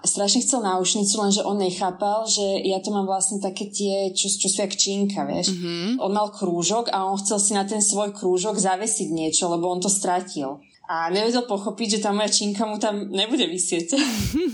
[0.06, 4.46] strašne chcel náušnicu, lenže on nechápal, že ja to mám vlastne také tie, čo, čo
[4.46, 5.50] sú jak čínka, vieš.
[5.50, 5.98] Mm-hmm.
[5.98, 9.82] On mal krúžok a on chcel si na ten svoj krúžok zavesiť niečo, lebo on
[9.82, 10.62] to stratil.
[10.86, 13.98] A nevedel pochopiť, že tá moja činka mu tam nebude vysieť.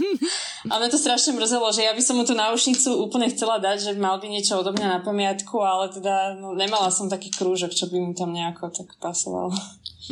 [0.72, 3.92] a mňa to strašne mrzelo, že ja by som mu tú náušnicu úplne chcela dať,
[3.92, 7.76] že mal by niečo odo mňa na pamiatku, ale teda no, nemala som taký krúžok,
[7.76, 9.52] čo by mu tam nejako tak pasoval.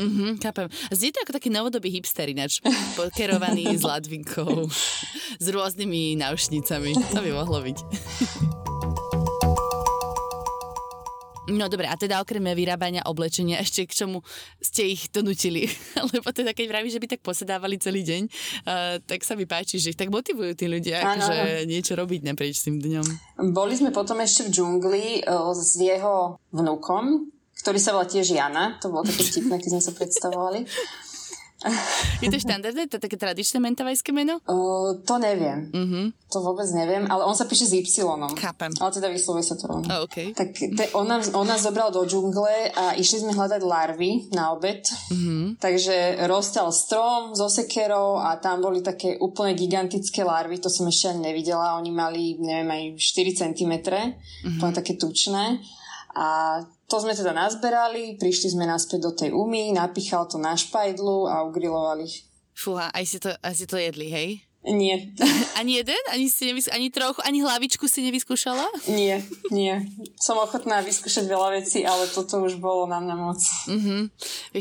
[0.00, 0.66] Mhm, chápem.
[0.88, 2.64] Znie to ako taký novodobý hipster ináč,
[2.98, 4.64] pokerovaný s ladvinkou,
[5.36, 6.96] s rôznymi náušnicami.
[7.12, 7.78] To by mohlo byť.
[11.50, 14.22] No dobre, a teda okrem vyrábania oblečenia, ešte k čomu
[14.62, 15.66] ste ich donutili?
[16.14, 19.82] Lebo teda keď vraví, že by tak posedávali celý deň, uh, tak sa mi páči,
[19.82, 21.26] že ich tak motivujú tí ľudia, ano.
[21.26, 23.06] akože niečo robiť naprieč tým dňom.
[23.50, 28.80] Boli sme potom ešte v džungli uh, s jeho vnúkom, ktorý sa volá tiež Jana,
[28.80, 30.60] to bolo také vtipné, keď sme sa predstavovali.
[32.24, 32.88] Je to štandardné?
[32.88, 34.40] To také tradičné mentavajské meno?
[34.48, 35.68] Uh, to neviem.
[35.68, 36.08] Uh-huh.
[36.32, 37.84] To vôbec neviem, ale on sa píše s Y.
[38.40, 38.72] Chápem.
[38.80, 39.84] Ale teda vyslovuje sa to rovno.
[39.92, 40.32] Oh, okay.
[40.32, 44.56] Tak te, on, nás, on nás zobral do džungle a išli sme hľadať larvy na
[44.56, 44.88] obed.
[45.12, 45.52] Uh-huh.
[45.60, 51.12] Takže rozťal strom so sekerou a tam boli také úplne gigantické larvy, to som ešte
[51.12, 51.76] ani nevidela.
[51.76, 54.72] Oni mali, neviem, aj 4 cm, uh-huh.
[54.72, 55.60] také tučné.
[56.16, 56.58] A
[56.90, 61.46] to sme teda nazberali, prišli sme naspäť do tej umy, napichal to na špajdlu a
[61.46, 62.10] ugrilovali.
[62.50, 64.42] Fúha, aj si to, aj si to jedli, hej?
[64.60, 65.08] Nie.
[65.60, 66.02] ani jeden?
[66.12, 67.22] Ani, si nevys- ani trochu?
[67.24, 68.66] Ani hlavičku si nevyskúšala?
[68.92, 69.72] Nie, nie.
[70.20, 73.40] Som ochotná vyskúšať veľa vecí, ale toto už bolo na mňa moc.
[73.70, 74.00] Mm-hmm.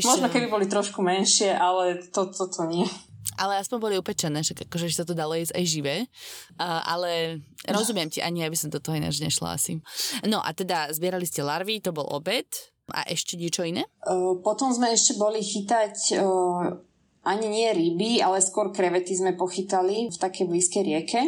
[0.00, 2.88] Možno keby boli trošku menšie, ale to, toto nie
[3.40, 5.96] ale aspoň boli upečené, že akože sa to dalo jesť aj živé.
[6.60, 7.10] Uh, ale
[7.64, 9.80] rozumiem ti, ani aby som do toho ináč nešla asi.
[10.28, 12.46] No a teda zbierali ste larvy, to bol obed.
[12.90, 13.88] A ešte niečo iné?
[14.04, 16.74] Uh, potom sme ešte boli chytať uh,
[17.24, 21.22] ani nie ryby, ale skôr krevety sme pochytali v takej blízkej rieke.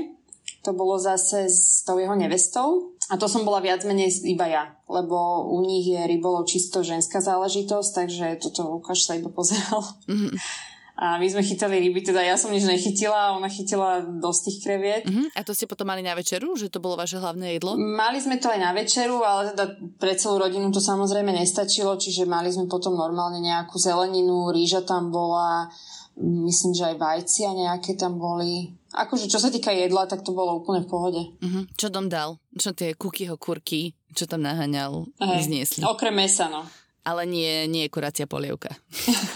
[0.67, 2.93] To bolo zase s tou jeho nevestou.
[3.11, 7.21] A to som bola viac menej iba ja, lebo u nich je rybolov čisto ženská
[7.21, 9.85] záležitosť, takže toto Lukáš sa iba pozeral.
[10.09, 10.33] Mm-hmm.
[10.93, 15.03] A my sme chytali ryby, teda ja som nič nechytila, ona chytila dosť tých kreviet.
[15.09, 15.27] Uh-huh.
[15.33, 17.81] A to ste potom mali na večeru, že to bolo vaše hlavné jedlo?
[17.81, 19.65] Mali sme to aj na večeru, ale teda
[19.97, 25.09] pre celú rodinu to samozrejme nestačilo, čiže mali sme potom normálne nejakú zeleninu, rýža tam
[25.09, 25.73] bola,
[26.21, 28.77] myslím, že aj vajcia nejaké tam boli.
[28.93, 31.23] Akože čo sa týka jedla, tak to bolo úplne v pohode.
[31.41, 31.65] Uh-huh.
[31.73, 32.37] Čo dom dal?
[32.53, 35.81] Čo tie kukyho kurky, čo tam naháňal, hey, zniesli?
[35.89, 36.69] Okrem mesa, no.
[37.03, 38.71] Ale nie, nie je kuracia polievka.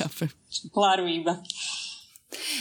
[0.79, 1.43] Larvy iba.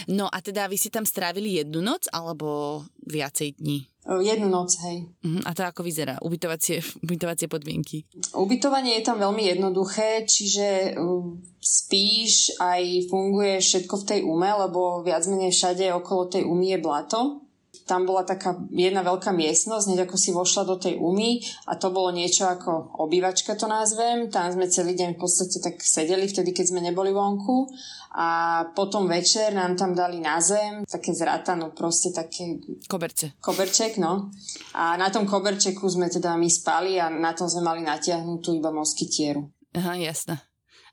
[0.09, 3.89] No a teda vy si tam strávili jednu noc alebo viacej dní?
[4.05, 5.09] Jednu noc, hej.
[5.25, 5.41] Uh-huh.
[5.49, 6.21] A to ako vyzerá?
[6.21, 8.05] Ubytovacie, ubytovacie podmienky?
[8.37, 11.25] Ubytovanie je tam veľmi jednoduché, čiže uh,
[11.57, 16.79] spíš, aj funguje všetko v tej ume, lebo viac menej všade okolo tej umy je
[16.85, 17.44] blato
[17.85, 21.37] tam bola taká jedna veľká miestnosť, hneď ako si vošla do tej umy
[21.69, 24.33] a to bolo niečo ako obývačka to nazvem.
[24.33, 27.69] Tam sme celý deň v podstate tak sedeli, vtedy keď sme neboli vonku
[28.17, 28.27] a
[28.73, 32.57] potom večer nám tam dali na zem také zratano, proste také...
[32.89, 33.37] Koberce.
[33.37, 34.33] Koberček, no.
[34.73, 38.73] A na tom koberčeku sme teda my spali a na tom sme mali natiahnutú iba
[38.73, 39.45] moskytieru.
[39.77, 40.41] Aha, jasné.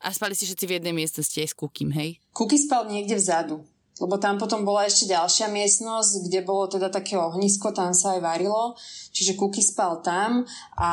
[0.02, 2.18] A spali si všetci v jednej miestnosti aj s Kukým, hej?
[2.34, 3.62] Kuky spal niekde vzadu
[4.02, 8.20] lebo tam potom bola ešte ďalšia miestnosť, kde bolo teda také ohnisko, tam sa aj
[8.26, 8.74] varilo,
[9.12, 10.48] čiže Kuky spal tam
[10.80, 10.92] a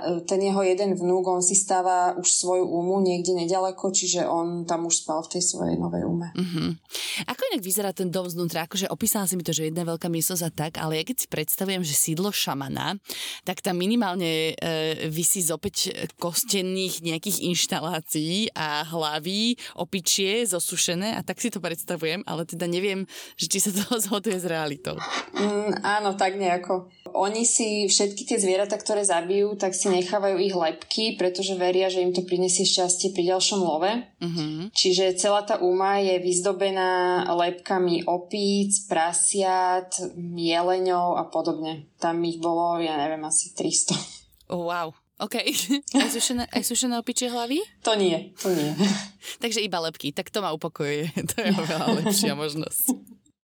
[0.00, 4.64] e, ten jeho jeden vnúk, on si stáva už svoju úmu niekde nedaleko, čiže on
[4.64, 6.30] tam už spal v tej svojej novej úme.
[6.32, 6.78] Uh-huh.
[7.26, 8.64] Ako inak vyzerá ten dom znútra?
[8.64, 11.26] Akože opísala si mi to, že jedna veľká miestnosť a tak, ale ja keď si
[11.26, 12.96] predstavujem, že sídlo šamana,
[13.42, 21.20] tak tam minimálne e, vysí z opäť kostenných nejakých inštalácií a hlavy, opičie, zosušené a
[21.26, 24.94] tak si to predstavujem, ale teda neviem, že či sa to zhoduje s realitou.
[25.34, 26.88] Mm, áno, tak nejako.
[27.16, 32.04] Oni si všetky tie zvieratá, ktoré zabijú, tak si nechávajú ich lepky, pretože veria, že
[32.04, 33.88] im to prinesie šťastie pri ďalšom love.
[34.20, 34.68] Uh-huh.
[34.76, 39.96] Čiže celá tá úma je vyzdobená lepkami opíc, prasiat,
[40.36, 41.88] jeleňov a podobne.
[41.96, 43.96] Tam ich bolo, ja neviem, asi 300.
[44.52, 44.92] Oh, wow.
[45.16, 45.40] OK.
[45.96, 47.64] Aj sušené, aj sušené opičie hlavy?
[47.88, 48.76] To nie, to nie.
[49.42, 51.08] Takže iba lepky, tak to ma upokojuje.
[51.32, 52.84] To je oveľa lepšia možnosť.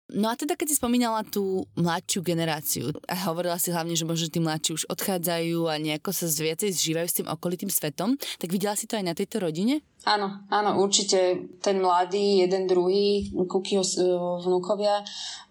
[0.07, 4.31] No a teda keď si spomínala tú mladšiu generáciu a hovorila si hlavne, že možno
[4.31, 8.79] tí mladší už odchádzajú a nejako sa viacej zžívajú s tým okolitým svetom, tak videla
[8.79, 9.83] si to aj na tejto rodine?
[10.07, 13.83] Áno, áno, určite ten mladý, jeden druhý, Kukyho
[14.47, 15.03] vnúkovia,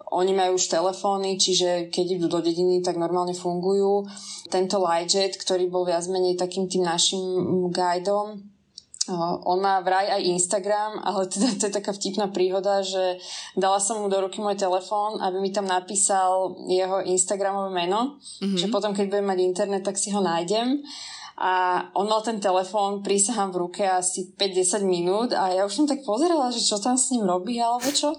[0.08, 4.06] oni majú už telefóny, čiže keď idú do dediny, tak normálne fungujú.
[4.48, 7.20] Tento Lightjet, ktorý bol viac menej takým tým našim
[7.74, 8.55] guidom,
[9.14, 13.22] on má vraj aj Instagram, ale teda to je taká vtipná príhoda, že
[13.54, 18.58] dala som mu do ruky môj telefón, aby mi tam napísal jeho Instagramové meno, mm-hmm.
[18.58, 20.82] že potom, keď budem mať internet, tak si ho nájdem.
[21.36, 25.86] A on mal ten telefón, prísahám v ruke asi 5-10 minút a ja už som
[25.86, 28.16] tak pozerala, že čo tam s ním robí alebo čo.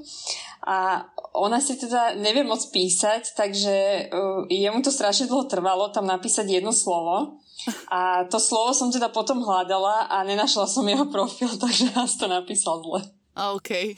[0.70, 1.02] A
[1.34, 3.76] ona si teda nevie moc písať, takže
[4.14, 7.42] uh, jemu to strašne dlho trvalo tam napísať jedno slovo.
[7.92, 12.30] A to slovo som teda potom hľadala a nenašla som jeho profil, takže nás to
[12.30, 13.02] napísal zle.
[13.38, 13.94] OK.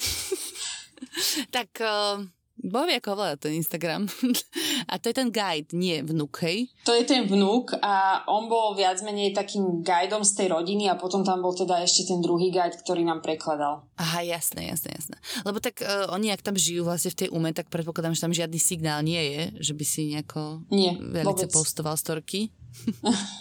[1.56, 2.20] tak uh,
[2.60, 4.12] Boh vie, ako volá ten Instagram.
[4.92, 6.68] a to je ten guide, nie vnúk, hej?
[6.84, 11.00] To je ten vnúk a on bol viac menej takým guidom z tej rodiny a
[11.00, 13.88] potom tam bol teda ešte ten druhý guide, ktorý nám prekladal.
[13.96, 15.16] Aha, jasné, jasné, jasné.
[15.48, 18.36] Lebo tak uh, oni, ak tam žijú vlastne v tej ume, tak predpokladám, že tam
[18.36, 21.48] žiadny signál nie je, že by si nejako nie, vôbec.
[21.48, 22.52] postoval storky.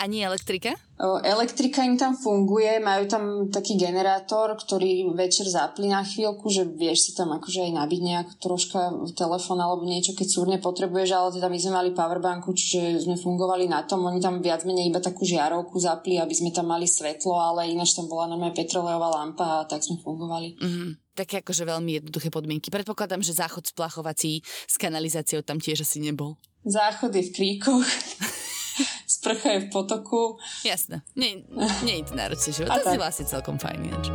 [0.04, 0.74] Ani elektrika?
[1.22, 3.24] Elektrika im tam funguje, majú tam
[3.54, 8.28] taký generátor, ktorý večer zapli na chvíľku, že vieš si tam akože aj nabiť nejak
[8.42, 13.14] troška telefón alebo niečo, keď súrne potrebuješ, ale teda my sme mali powerbanku, čiže sme
[13.14, 16.90] fungovali na tom, oni tam viac menej iba takú žiarovku zapli, aby sme tam mali
[16.90, 20.58] svetlo, ale ináč tam bola normálne petrolejová lampa a tak sme fungovali.
[20.58, 22.70] Mm-hmm také akože veľmi jednoduché podmienky.
[22.70, 26.38] Predpokladám, že záchod splachovací s kanalizáciou tam tiež asi nebol.
[26.62, 27.82] Záchod je v kríkoch.
[29.28, 30.40] Sprcha je v potoku.
[30.64, 31.04] Jasné.
[31.12, 31.44] Nie,
[31.84, 32.72] nie je to náročný život.
[32.72, 33.78] To si vlastne celkom fajn.
[33.84, 34.06] Ináč.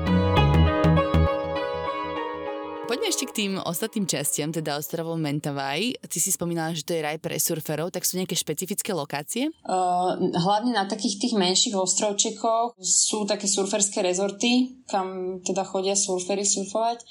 [2.83, 5.97] Poďme ešte k tým ostatným častiam, teda ostrovom Mentavaj.
[6.03, 9.49] Ty si spomínala, že to je raj pre surferov, tak sú nejaké špecifické lokácie?
[9.65, 16.43] Uh, hlavne na takých tých menších ostrovčekoch sú také surferské rezorty, kam teda chodia surfery
[16.43, 17.01] surfovať.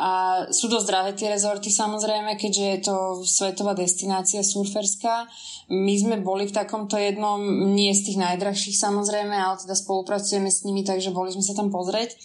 [0.00, 0.12] A
[0.48, 5.28] sú dosť drahé tie rezorty samozrejme, keďže je to svetová destinácia surferská.
[5.68, 7.36] My sme boli v takomto jednom,
[7.76, 11.68] nie z tých najdrahších samozrejme, ale teda spolupracujeme s nimi, takže boli sme sa tam
[11.68, 12.16] pozrieť.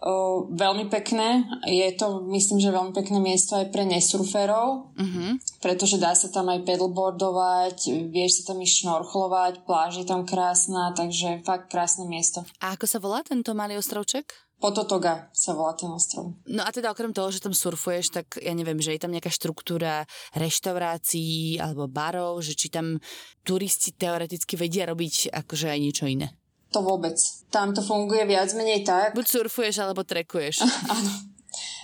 [0.00, 1.44] O, veľmi pekné.
[1.68, 5.36] Je to, myslím, že veľmi pekné miesto aj pre nesurferov, uh-huh.
[5.60, 10.96] pretože dá sa tam aj pedalboardovať, vieš sa tam ísť šnorchlovať, pláž je tam krásna,
[10.96, 12.48] takže fakt krásne miesto.
[12.64, 14.49] A ako sa volá tento malý ostrovček?
[14.60, 16.36] Pototoga sa volá ten ostrov.
[16.44, 19.32] No a teda okrem toho, že tam surfuješ, tak ja neviem, že je tam nejaká
[19.32, 20.04] štruktúra
[20.36, 23.00] reštaurácií alebo barov, že či tam
[23.40, 26.36] turisti teoreticky vedia robiť akože aj niečo iné.
[26.70, 27.18] To vôbec.
[27.50, 29.16] Tam to funguje viac menej tak.
[29.16, 30.62] Buď surfuješ, alebo trekuješ.
[30.94, 31.29] Áno.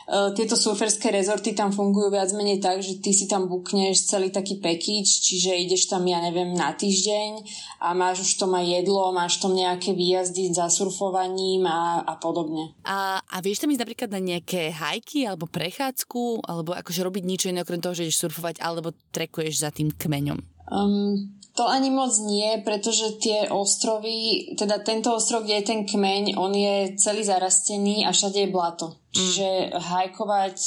[0.07, 4.31] E, tieto surferské rezorty tam fungujú viac menej tak, že ty si tam bukneš celý
[4.31, 7.43] taký package, čiže ideš tam, ja neviem, na týždeň
[7.83, 12.71] a máš už tom aj jedlo, máš tam nejaké výjazdy za surfovaním a, a podobne.
[12.87, 17.51] A, a vieš tam ísť napríklad na nejaké hajky alebo prechádzku, alebo akože robiť niečo
[17.51, 20.39] iné okrem toho, že ideš surfovať, alebo trekuješ za tým kmeňom?
[20.71, 26.37] Um, to ani moc nie, pretože tie ostrovy, teda tento ostrov, kde je ten kmeň,
[26.37, 29.01] on je celý zarastený a všade je blato.
[29.17, 29.25] Mm.
[29.25, 29.49] Čiže
[29.81, 30.59] hajkovať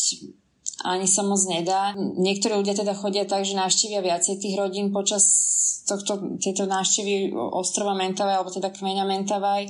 [0.79, 1.93] ani sa moc nedá.
[1.97, 5.27] Niektorí ľudia teda chodia tak, že navštívia viacej tých rodín počas
[5.85, 9.67] tohto, tieto návštevy ostrova Mentavaj, alebo teda kmeňa Mentavaj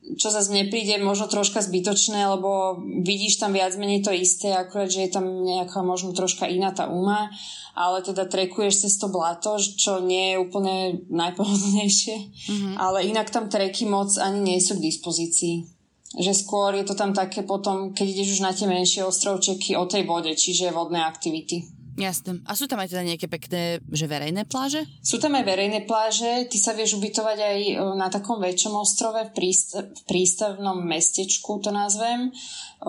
[0.00, 4.88] čo zase mne príde možno troška zbytočné, lebo vidíš tam viac menej to isté, akurát,
[4.88, 7.28] že je tam nejaká možno troška iná tá úma,
[7.76, 12.74] ale teda trekuješ cez to blato, čo nie je úplne najpohodlnejšie, mm-hmm.
[12.80, 15.68] ale inak tam treky moc ani nie sú k dispozícii.
[16.10, 19.86] Že skôr je to tam také potom, keď ideš už na tie menšie ostrovčeky o
[19.86, 21.80] tej vode, čiže vodné aktivity.
[22.00, 22.40] Jasné.
[22.48, 24.88] A sú tam aj teda nejaké pekné, že verejné pláže?
[25.04, 26.48] Sú tam aj verejné pláže.
[26.48, 31.60] Ty sa vieš ubytovať aj e, na takom väčšom ostrove, v, prístav, v prístavnom mestečku
[31.60, 32.32] to nazvem.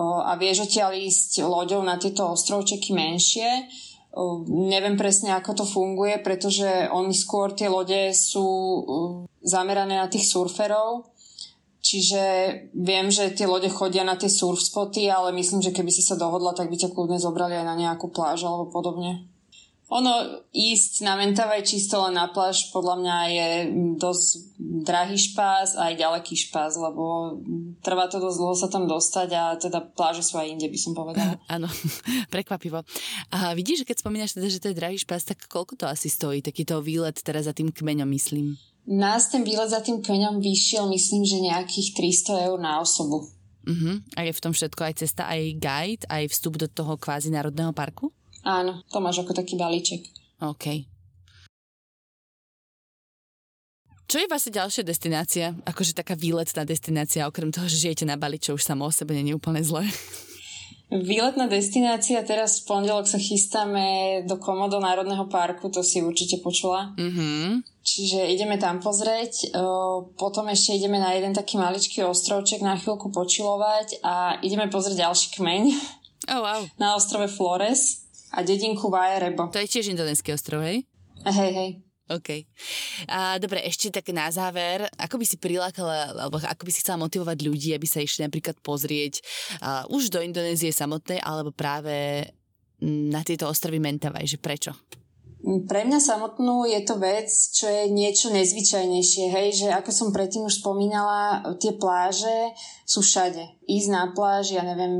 [0.00, 3.68] A vieš odtiaľ ísť loďou na tieto ostrovčeky menšie.
[4.48, 8.44] Neviem presne, ako to funguje, pretože oni skôr tie lode sú
[9.44, 11.11] zamerané na tých surferov
[11.82, 12.22] Čiže
[12.78, 16.14] viem, že tie lode chodia na tie surf spoty, ale myslím, že keby si sa
[16.14, 19.26] dohodla, tak by ťa kľudne zobrali aj na nejakú pláž alebo podobne.
[19.92, 23.48] Ono ísť na Mentavaj čisto len na pláž podľa mňa je
[24.00, 24.56] dosť
[24.88, 27.36] drahý špás a aj ďaleký špás, lebo
[27.84, 30.96] trvá to dosť dlho sa tam dostať a teda pláže sú aj inde, by som
[30.96, 31.36] povedala.
[31.60, 31.68] Áno,
[32.32, 32.80] prekvapivo.
[33.36, 36.40] A vidíš, keď spomínaš teda, že to je drahý špás, tak koľko to asi stojí,
[36.40, 38.56] takýto výlet teraz za tým kmeňom, myslím?
[38.82, 43.30] Nás ten výlet za tým koňom vyšiel, myslím, že nejakých 300 eur na osobu.
[43.62, 44.02] Uh-huh.
[44.18, 47.70] A je v tom všetko aj cesta, aj guide, aj vstup do toho kvázi národného
[47.70, 48.10] parku?
[48.42, 50.02] Áno, to máš ako taký balíček.
[50.42, 50.82] OK.
[54.10, 55.46] Čo je vlastne ďalšia destinácia?
[55.62, 59.14] Akože taká výletná destinácia, okrem toho, že žijete na Bali, čo už samo o sebe
[59.14, 59.86] nie je úplne zlé.
[60.92, 66.92] Výletná destinácia, teraz v pondelok sa chystáme do Komodo Národného parku, to si určite počula.
[67.00, 67.64] Mm-hmm.
[67.80, 69.56] Čiže ideme tam pozrieť,
[70.20, 75.40] potom ešte ideme na jeden taký maličký ostrovček na chvíľku počilovať a ideme pozrieť ďalší
[75.40, 75.62] kmeň.
[76.28, 76.60] Oh, wow.
[76.76, 79.48] Na ostrove Flores a dedinku Vajerebo.
[79.48, 80.84] To je tiež indonéský ostrov, hej?
[81.24, 81.70] Hej, hej.
[82.18, 82.44] OK.
[83.08, 87.00] A, dobre, ešte tak na záver, ako by si prilákala, alebo ako by si chcela
[87.00, 89.22] motivovať ľudí, aby sa išli napríklad pozrieť
[89.60, 92.26] uh, už do Indonézie samotnej, alebo práve
[92.82, 94.74] na tieto ostrovy Mentavaj, že prečo?
[95.42, 100.46] Pre mňa samotnú je to vec, čo je niečo nezvyčajnejšie, hej, že ako som predtým
[100.46, 102.54] už spomínala, tie pláže
[102.86, 103.66] sú všade.
[103.66, 104.94] Ísť na pláž, ja neviem,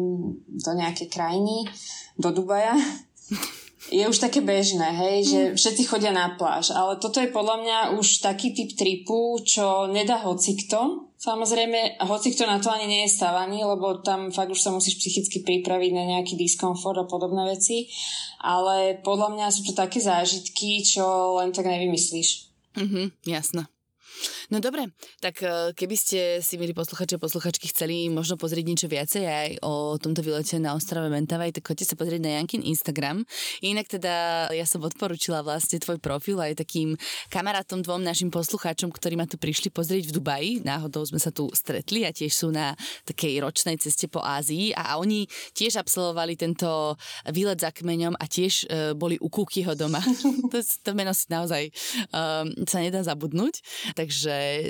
[0.51, 1.71] do nejakej krajiny,
[2.19, 2.75] do Dubaja,
[3.93, 5.55] je už také bežné, hej, že mm.
[5.61, 10.25] všetci chodia na pláž, ale toto je podľa mňa už taký typ tripu, čo nedá
[10.25, 11.13] hocikto.
[11.21, 15.45] Samozrejme, hocikto na to ani nie je stavaný, lebo tam fakt už sa musíš psychicky
[15.47, 17.87] pripraviť na nejaký diskomfort a podobné veci,
[18.43, 22.51] ale podľa mňa sú to také zážitky, čo len tak nevymyslíš.
[22.75, 23.72] Mhm, jasné.
[24.51, 28.89] No dobre, tak e, keby ste si, milí posluchači a posluchačky, chceli možno pozrieť niečo
[28.91, 33.25] viacej aj o tomto výlete na ostrove Mentavaj, tak choďte sa pozrieť na Jankin Instagram.
[33.65, 36.95] Inak teda ja som odporučila vlastne tvoj profil aj takým
[37.33, 40.51] kamarátom dvom našim poslucháčom, ktorí ma tu prišli pozrieť v Dubaji.
[40.63, 42.77] Náhodou sme sa tu stretli a tiež sú na
[43.09, 45.25] takej ročnej ceste po Ázii a oni
[45.57, 46.97] tiež absolvovali tento
[47.33, 50.03] výlet za kmeňom a tiež uh, boli u Kukyho doma.
[50.53, 51.73] to, to meno si naozaj
[52.13, 53.65] um, sa nedá zabudnúť.
[53.97, 54.12] Takže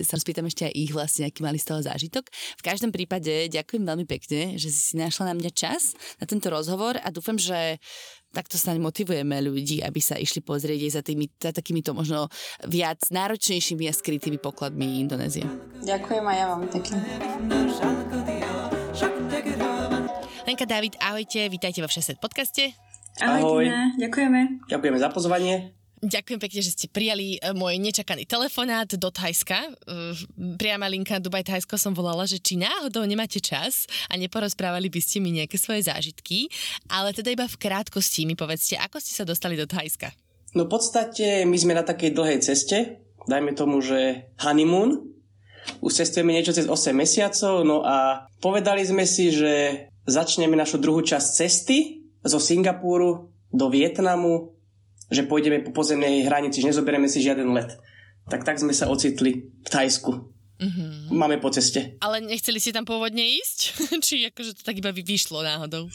[0.06, 2.30] sa spýtam ešte aj ich vlastne, aký mali z toho zážitok.
[2.30, 6.46] V každom prípade ďakujem veľmi pekne, že si si našla na mňa čas na tento
[6.48, 7.82] rozhovor a dúfam, že
[8.32, 12.32] takto sa motivujeme ľudí, aby sa išli pozrieť aj za, tými, za takýmito možno
[12.64, 15.44] viac náročnejšími a skrytými pokladmi Indonézie.
[15.84, 16.98] Ďakujem aj ja vám pekne.
[20.42, 22.72] Lenka David, ahojte, vítajte vo Všeset podcaste.
[23.20, 23.96] Ahoj, Ahoj.
[24.00, 24.64] ďakujeme.
[24.72, 25.81] Ďakujeme za pozvanie.
[26.02, 29.54] Ďakujem pekne, že ste prijali e, môj nečakaný telefonát do Thajska.
[29.54, 29.70] E,
[30.58, 35.22] priama linka Dubaj Thajsko som volala, že či náhodou nemáte čas a neporozprávali by ste
[35.22, 36.50] mi nejaké svoje zážitky,
[36.90, 40.10] ale teda iba v krátkosti mi povedzte, ako ste sa dostali do Thajska.
[40.58, 42.98] No v podstate my sme na takej dlhej ceste,
[43.30, 45.06] dajme tomu, že honeymoon.
[45.86, 51.06] Už cestujeme niečo cez 8 mesiacov, no a povedali sme si, že začneme našu druhú
[51.06, 54.51] časť cesty zo Singapúru do Vietnamu
[55.12, 57.76] že pôjdeme po pozemnej hranici, že nezoberieme si žiaden let.
[58.32, 60.31] Tak tak sme sa ocitli v Thajsku.
[60.62, 61.10] Mm-hmm.
[61.10, 61.98] Máme po ceste.
[61.98, 63.58] Ale nechceli ste tam pôvodne ísť?
[64.06, 65.90] Či akože to tak iba vyšlo náhodou?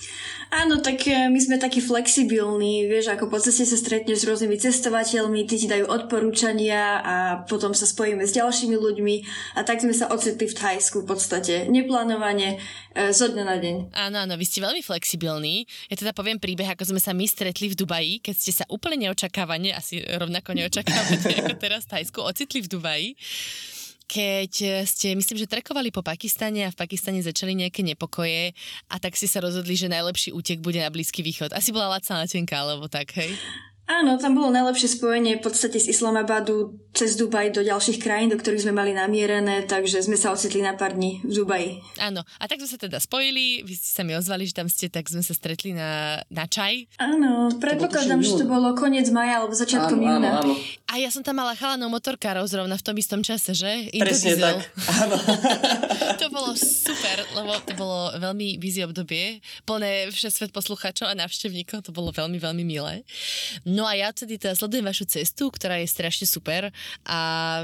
[0.52, 4.58] Áno, tak e, my sme takí flexibilní, vieš, ako po ceste sa stretneš s rôznymi
[4.60, 7.16] cestovateľmi, tí ti dajú odporúčania a
[7.48, 9.16] potom sa spojíme s ďalšími ľuďmi
[9.56, 12.60] a tak sme sa ocitli v Thajsku v podstate neplánovane
[12.92, 13.76] e, zo dňa na deň.
[13.96, 15.64] Áno, áno, vy ste veľmi flexibilní.
[15.88, 19.08] Ja teda poviem príbeh, ako sme sa my stretli v Dubaji, keď ste sa úplne
[19.08, 23.10] neočakávane, asi rovnako neočakávane ako teraz v Thajsku, ocitli v Dubaji
[24.08, 28.56] keď eh, ste, myslím, že trekovali po Pakistane a v Pakistane začali nejaké nepokoje
[28.88, 31.52] a tak si sa rozhodli, že najlepší útek bude na Blízky východ.
[31.52, 33.36] Asi bola lacná letenka, alebo tak, hej?
[33.88, 38.36] Áno, tam bolo najlepšie spojenie v podstate z Islamabadu cez Dubaj do ďalších krajín, do
[38.36, 41.70] ktorých sme mali namierené, takže sme sa ocitli na pár dní v Dubaji.
[42.04, 44.92] Áno, a tak sme sa teda spojili, vy ste sa mi ozvali, že tam ste,
[44.92, 47.00] tak sme sa stretli na, na čaj.
[47.00, 50.44] Áno, predpokladám, že to bolo koniec maja alebo začiatkom júna.
[50.92, 53.88] A ja som tam mala chalanov motorkárov zrovna v tom istom čase, že?
[53.96, 54.68] Presne tak,
[55.00, 55.16] áno.
[56.22, 61.96] to bolo super, lebo to bolo veľmi busy obdobie, plné svet poslucháčov a návštevníkov, to
[61.96, 63.06] bolo veľmi, veľmi milé.
[63.78, 66.74] No a ja tedy teda sledujem vašu cestu, ktorá je strašne super
[67.06, 67.20] a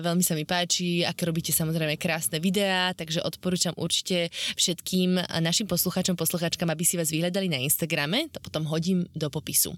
[0.05, 6.13] veľmi sa mi páči, aké robíte samozrejme krásne videá, takže odporúčam určite všetkým našim poslucháčom,
[6.13, 9.73] poslucháčkam, aby si vás vyhľadali na Instagrame, to potom hodím do popisu.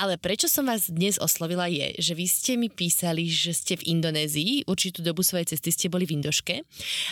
[0.00, 4.00] Ale prečo som vás dnes oslovila je, že vy ste mi písali, že ste v
[4.00, 6.56] Indonézii, určitú dobu svojej cesty ste boli v Indoške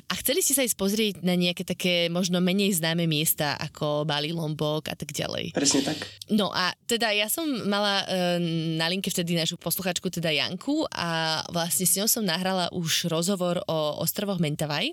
[0.09, 4.33] a chceli ste sa aj pozrieť na nejaké také možno menej známe miesta ako Bali,
[4.33, 5.53] Lombok a tak ďalej.
[5.53, 6.00] Presne tak.
[6.33, 11.42] No a teda ja som mala e, na linke vtedy našu posluchačku, teda Janku a
[11.50, 14.90] vlastne s ňou som nahrala už rozhovor o ostrovoch Mentavaj.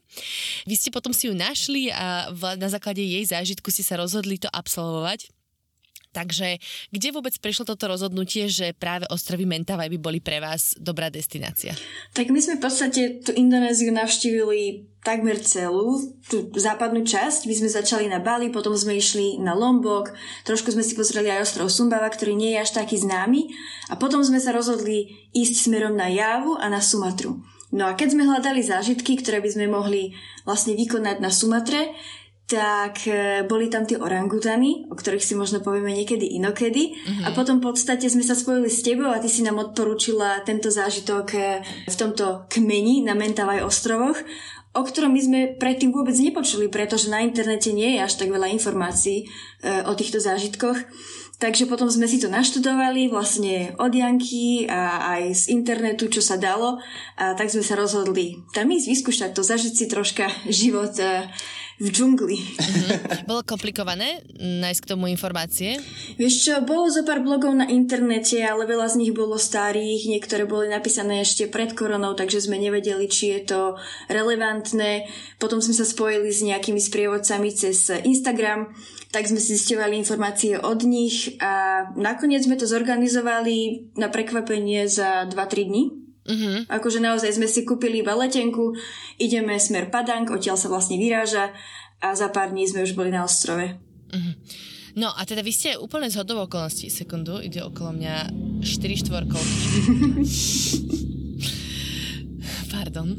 [0.66, 4.50] Vy ste potom si ju našli a na základe jej zážitku si sa rozhodli to
[4.52, 5.41] absolvovať.
[6.12, 6.60] Takže
[6.92, 11.72] kde vôbec prišlo toto rozhodnutie, že práve ostrovy Mentavaj by boli pre vás dobrá destinácia?
[12.12, 15.98] Tak my sme v podstate tú Indonéziu navštívili takmer celú,
[16.30, 17.50] tú západnú časť.
[17.50, 20.14] My sme začali na Bali, potom sme išli na Lombok,
[20.46, 23.50] trošku sme si pozreli aj ostrov Sumbava, ktorý nie je až taký známy
[23.90, 27.42] a potom sme sa rozhodli ísť smerom na Javu a na Sumatru.
[27.72, 30.12] No a keď sme hľadali zážitky, ktoré by sme mohli
[30.44, 31.96] vlastne vykonať na Sumatre,
[32.52, 36.92] tak e, boli tam tie orangutany, o ktorých si možno povieme niekedy inokedy.
[36.92, 37.24] Mm-hmm.
[37.24, 40.68] A potom v podstate sme sa spojili s tebou a ty si nám odporúčila tento
[40.68, 41.40] zážitok e,
[41.88, 44.20] v tomto kmeni na Mentavaj ostrovoch,
[44.76, 48.52] o ktorom my sme predtým vôbec nepočuli, pretože na internete nie je až tak veľa
[48.52, 49.26] informácií e,
[49.88, 50.76] o týchto zážitkoch.
[51.42, 56.38] Takže potom sme si to naštudovali vlastne od Janky a aj z internetu, čo sa
[56.38, 56.78] dalo.
[57.18, 60.94] A tak sme sa rozhodli tam ísť vyskúšať to, zažiť si troška život
[61.82, 62.38] v džungli.
[62.38, 63.26] Mm-hmm.
[63.26, 65.82] Bolo komplikované nájsť k tomu informácie?
[66.22, 70.46] Vieš čo, bolo zo pár blogov na internete, ale veľa z nich bolo starých, niektoré
[70.46, 73.62] boli napísané ešte pred koronou, takže sme nevedeli, či je to
[74.14, 75.10] relevantné.
[75.42, 78.70] Potom sme sa spojili s nejakými sprievodcami cez Instagram,
[79.10, 85.26] tak sme si zistovali informácie od nich a nakoniec sme to zorganizovali na prekvapenie za
[85.26, 85.84] 2-3 dní.
[86.22, 86.70] Uh-huh.
[86.70, 88.78] Akože naozaj sme si kúpili iba letenku,
[89.18, 91.50] ideme smer Padang, odtiaľ sa vlastne vyráža
[91.98, 93.78] a za pár dní sme už boli na ostrove.
[94.14, 94.34] Uh-huh.
[94.94, 98.16] No a teda vy ste úplne z hodov okolností, sekundu, ide okolo mňa
[98.62, 99.58] 4 štvorkolky.
[102.76, 103.16] Pardon,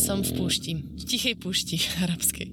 [0.00, 2.48] som v púšti, v tichej púšti arabskej.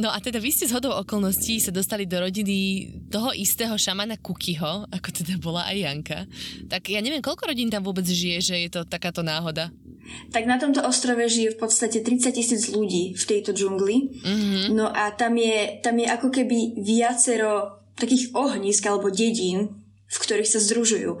[0.00, 4.16] No a teda vy ste z hodou okolností sa dostali do rodiny toho istého šamana
[4.16, 6.18] Kukiho, ako teda bola aj Janka.
[6.72, 9.68] Tak ja neviem, koľko rodín tam vôbec žije, že je to takáto náhoda?
[10.32, 14.24] Tak na tomto ostrove žije v podstate 30 tisíc ľudí v tejto džungli.
[14.24, 14.64] Mm-hmm.
[14.72, 20.48] No a tam je, tam je ako keby viacero takých ohnízk alebo dedín, v ktorých
[20.48, 21.20] sa združujú.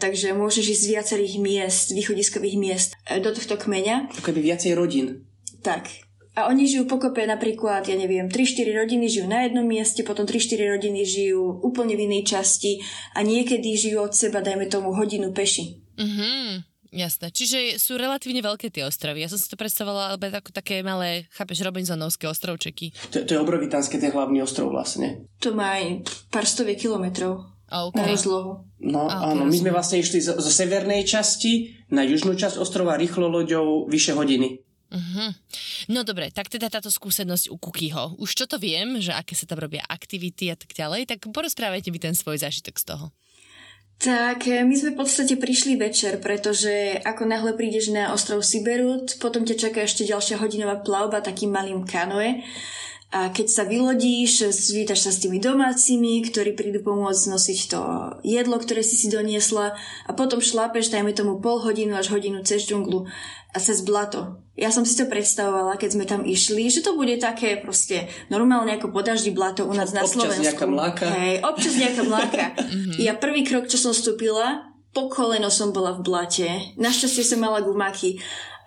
[0.00, 4.08] takže môžeš ísť z viacerých miest, východiskových miest e, do tohto kmeňa.
[4.16, 5.28] Ako keby viacej rodín.
[5.60, 6.11] Tak.
[6.32, 10.80] A oni žijú pokope napríklad, ja neviem, 3-4 rodiny žijú na jednom mieste, potom 3-4
[10.80, 12.80] rodiny žijú úplne v inej časti
[13.12, 15.84] a niekedy žijú od seba, dajme tomu, hodinu peši.
[16.00, 16.64] Mhm,
[16.96, 17.28] jasné.
[17.28, 19.20] Čiže sú relatívne veľké tie ostrovy.
[19.20, 22.96] Ja som si to predstavovala ale ako také malé, chápeš, Robinsonovské ostrovčeky.
[23.12, 25.28] To, to je obrovitánske, ten hlavný ostrov vlastne.
[25.44, 27.52] To má aj pár stoviek kilometrov.
[27.72, 28.04] Okay.
[28.04, 28.68] Na rozlohu.
[28.84, 33.00] No okay, áno, my sme vlastne išli zo, zo severnej časti na južnú časť ostrova
[33.00, 34.60] rýchlo loďou vyše hodiny.
[34.92, 35.32] Uh-huh.
[35.88, 38.20] No dobre, tak teda táto skúsenosť u Kukyho.
[38.20, 41.88] Už čo to viem, že aké sa tam robia aktivity a tak ďalej, tak porozprávajte
[41.88, 43.06] mi ten svoj zážitok z toho.
[44.02, 49.16] Tak, eh, my sme v podstate prišli večer, pretože ako náhle prídeš na ostrov Siberut,
[49.16, 52.44] potom ťa čaká ešte ďalšia hodinová plavba takým malým kanoe
[53.12, 57.80] a keď sa vylodíš, zvítaš sa s tými domácimi, ktorí prídu pomôcť nosiť to
[58.24, 59.76] jedlo, ktoré si si doniesla
[60.08, 63.04] a potom šlápeš, dajme tomu pol hodinu až hodinu cez džunglu
[63.52, 64.40] a cez blato.
[64.52, 68.76] Ja som si to predstavovala, keď sme tam išli, že to bude také proste normálne
[68.76, 70.28] ako podaždi blato u nás na Slovensku.
[70.28, 71.06] Občas nejaká mláka.
[71.08, 72.44] Hej, občas nejaká mláka.
[73.06, 76.48] ja prvý krok, čo som vstúpila, po koleno som bola v blate.
[76.76, 78.20] Našťastie som mala gumaky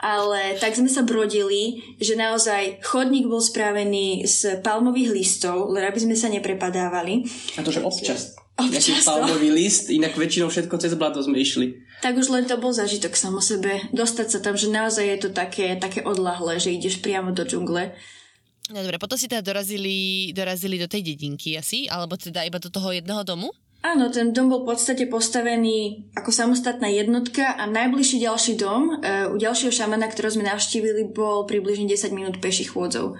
[0.05, 5.97] ale tak sme sa brodili, že naozaj chodník bol spravený z palmových listov, len aby
[5.97, 7.25] sme sa neprepadávali.
[7.57, 8.37] A to, že občas.
[8.55, 11.75] Občas palmový list, inak väčšinou všetko cez blato sme išli.
[11.99, 13.83] Tak už len to bol zažitok samo sebe.
[13.91, 17.91] Dostať sa tam, že naozaj je to také, také odlahlé, že ideš priamo do džungle.
[18.71, 22.71] No dobre, potom si teda dorazili, dorazili do tej dedinky asi, alebo teda iba do
[22.71, 23.51] toho jedného domu?
[23.85, 29.29] Áno, ten dom bol v podstate postavený ako samostatná jednotka a najbližší ďalší dom e,
[29.29, 33.13] u ďalšieho šamana, ktorého sme navštívili, bol približne 10 minút peších chôdzov.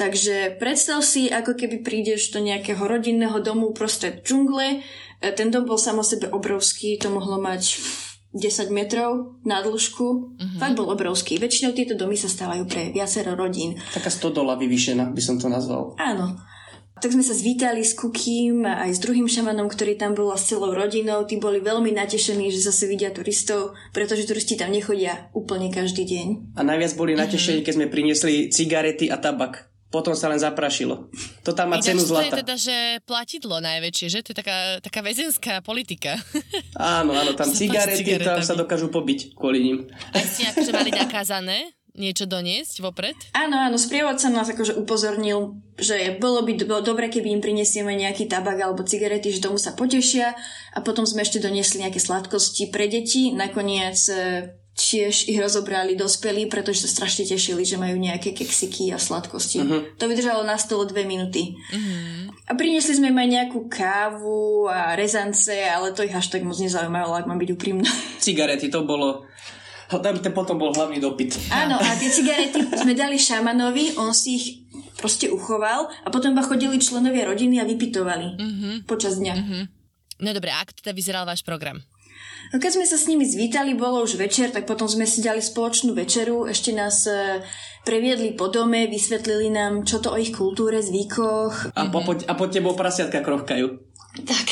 [0.00, 4.80] Takže predstav si, ako keby prídeš do nejakého rodinného domu prostred džungle.
[5.20, 7.76] E, ten dom bol samo sebe obrovský, to mohlo mať
[8.32, 10.06] 10 metrov na dĺžku.
[10.08, 10.56] Uh-huh.
[10.56, 11.36] Fakt bol obrovský.
[11.36, 13.76] Väčšinou tieto domy sa stávajú pre viacero rodín.
[13.92, 15.92] Taká stodola vyvýšená, by som to nazval.
[16.00, 16.48] Áno.
[17.00, 20.40] Tak sme sa zvítali s Kukím a aj s druhým šamanom, ktorý tam bol a
[20.40, 21.24] s celou rodinou.
[21.24, 26.56] Tí boli veľmi natešení, že zase vidia turistov, pretože turisti tam nechodia úplne každý deň.
[26.56, 27.20] A najviac boli mhm.
[27.24, 29.69] natešení, keď sme priniesli cigarety a tabak.
[29.90, 31.10] Potom sa len zaprašilo.
[31.42, 32.22] To tam má Ináč, cenu zlata.
[32.22, 34.18] To je teda, že platidlo najväčšie, že?
[34.22, 36.14] To je taká, taká väzenská politika.
[36.78, 39.76] Áno, áno, tam cigarety, tam sa dokážu pobiť kvôli ním.
[40.14, 41.74] A ste akože mali nakázané?
[42.00, 43.16] niečo doniesť vopred?
[43.34, 48.30] Áno, áno, sprievodca nás akože upozornil, že bolo by do- dobre, keby im prinesieme nejaký
[48.30, 50.32] tabak alebo cigarety, že tomu sa potešia
[50.74, 53.34] a potom sme ešte doniesli nejaké sladkosti pre deti.
[53.34, 54.16] Nakoniec e,
[54.80, 59.60] tiež ich rozobrali dospelí, pretože sa strašne tešili, že majú nejaké keksiky a sladkosti.
[59.60, 59.84] Uh-huh.
[60.00, 61.52] To vydržalo na stole dve minúty.
[61.68, 62.32] Uh-huh.
[62.48, 66.56] A priniesli sme im aj nejakú kávu a rezance, ale to ich až tak moc
[66.56, 67.90] nezaujímalo, ak mám byť úprimná.
[68.24, 69.28] Cigarety, to bolo
[69.90, 71.50] tam to potom bol hlavný dopyt.
[71.50, 74.46] Áno, a tie cigarety sme dali šamanovi, on si ich
[74.94, 78.74] proste uchoval a potom iba chodili členovia rodiny a vypitovali uh-huh.
[78.86, 79.34] počas dňa.
[79.34, 79.62] Uh-huh.
[80.22, 81.82] No dobré, ako teda vyzeral váš program?
[82.50, 85.38] No keď sme sa s nimi zvítali, bolo už večer, tak potom sme si dali
[85.38, 87.44] spoločnú večeru, ešte nás e,
[87.86, 91.72] previedli po dome, vysvetlili nám, čo to o ich kultúre, zvykoch.
[91.72, 93.66] A, po, po, a po tebou prasiatka krochkajú.
[94.26, 94.46] Tak.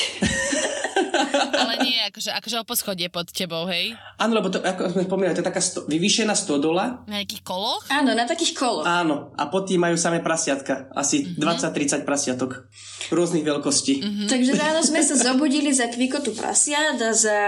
[1.85, 3.95] Nie, akože, akože o poschodie pod tebou, hej?
[4.19, 7.05] Áno, lebo to, ako sme spomínali, to je taká sto, vyvýšená stodola.
[7.07, 7.85] Na nejakých koloch?
[7.93, 8.87] Áno, na takých koloch.
[8.87, 10.91] Áno, a pod tým majú samé prasiatka.
[10.95, 12.03] Asi mm-hmm.
[12.03, 12.71] 20-30 prasiatok.
[13.09, 14.03] Rôznych veľkostí.
[14.03, 14.29] Mm-hmm.
[14.29, 17.41] Takže ráno sme sa zobudili za kvikotu prasiat a za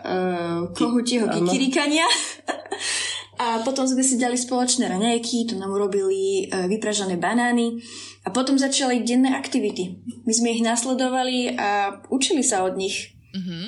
[0.00, 2.06] uh, kohutieho kikirikania.
[3.34, 7.82] A potom sme si dali spoločné raňajky, to nám urobili e, vypražané banány
[8.22, 9.98] a potom začali denné aktivity.
[10.22, 13.10] My sme ich nasledovali a učili sa od nich.
[13.34, 13.64] Mm-hmm.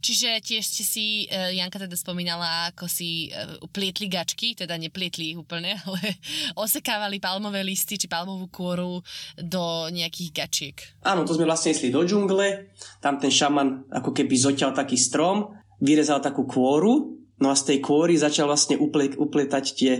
[0.00, 5.32] Čiže tiež ste si, uh, Janka teda spomínala, ako si uh, plietli gačky, teda neplietli
[5.32, 6.20] ich úplne, ale
[6.56, 9.04] osekávali palmové listy či palmovú kôru
[9.36, 10.76] do nejakých gačiek.
[11.04, 12.72] Áno, to sme vlastne išli do džungle,
[13.04, 17.78] tam ten šaman ako keby zoťal taký strom, vyrezal takú kôru, no a z tej
[17.80, 19.92] kôry začal vlastne uple- upletať tie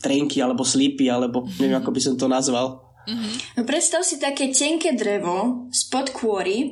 [0.00, 2.84] trenky alebo slípy, alebo neviem, ako by som to nazval.
[3.06, 3.32] Mm-hmm.
[3.56, 6.68] No predstav si také tenké drevo spod kôry, e,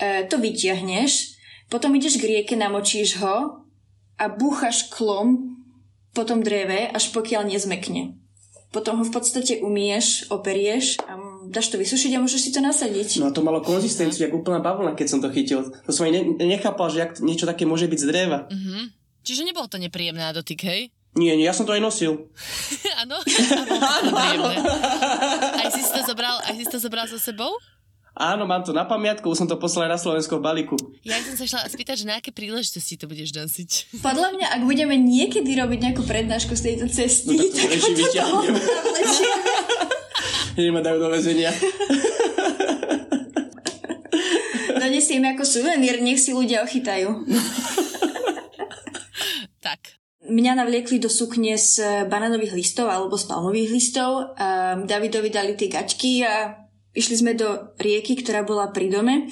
[0.00, 1.36] to vytiahneš,
[1.70, 3.62] potom ideš k rieke, namočíš ho
[4.18, 5.56] a búchaš klom
[6.10, 8.18] po tom dreve, až pokiaľ nezmekne.
[8.70, 11.18] Potom ho v podstate umieš, operieš a
[11.50, 13.18] dáš to vysušiť a môžeš si to nasadiť.
[13.18, 15.66] No a to malo konzistenciu, ako úplná bavlna, keď som to chytil.
[15.66, 18.46] To som aj ne- nechápal, že niečo také môže byť z dreva.
[18.46, 18.82] Mm-hmm.
[19.26, 20.94] Čiže nebolo to nepríjemné na dotyk, hej?
[21.18, 22.30] Nie, nie, ja som to aj nosil.
[23.02, 23.18] Áno?
[24.30, 24.48] Áno.
[25.60, 27.50] Aj si si to zobral, aj si to zobral so sebou?
[28.20, 30.76] Áno, mám to na pamiatku, už som to poslal na Slovensko v balíku.
[31.08, 33.96] Ja som sa šla spýtať, že na aké príležitosti to budeš nosiť.
[34.04, 38.04] Podľa mňa, ak budeme niekedy robiť nejakú prednášku z tejto cesty, no, tak, tak to
[38.12, 38.38] toho
[40.60, 41.48] Ideme dajú do väzenia.
[44.76, 47.24] Donesieme ako suvenír, nech si ľudia ochytajú.
[49.64, 49.96] tak.
[50.28, 54.36] Mňa navliekli do sukne z banánových listov alebo z palmových listov.
[54.36, 59.30] A Davidovi dali tie gačky a išli sme do rieky, ktorá bola pri dome.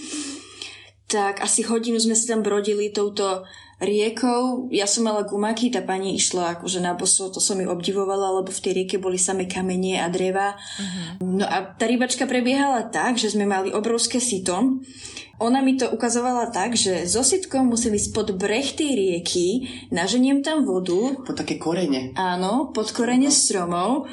[1.08, 3.48] Tak asi hodinu sme sa tam brodili touto
[3.78, 4.68] riekou.
[4.74, 8.50] Ja som mala gumaky, tá pani išla akože na boso, to som ju obdivovala, lebo
[8.50, 10.58] v tej rieke boli same kamene a dreva.
[10.58, 11.38] Uh-huh.
[11.38, 14.82] No a tá rybačka prebiehala tak, že sme mali obrovské sito.
[15.38, 19.46] Ona mi to ukazovala tak, že so sitkom musím ísť pod breh tej rieky,
[19.94, 21.14] naženiem tam vodu.
[21.22, 22.10] Po také korene.
[22.18, 23.40] Áno, pod korene uh-huh.
[23.46, 24.10] stromov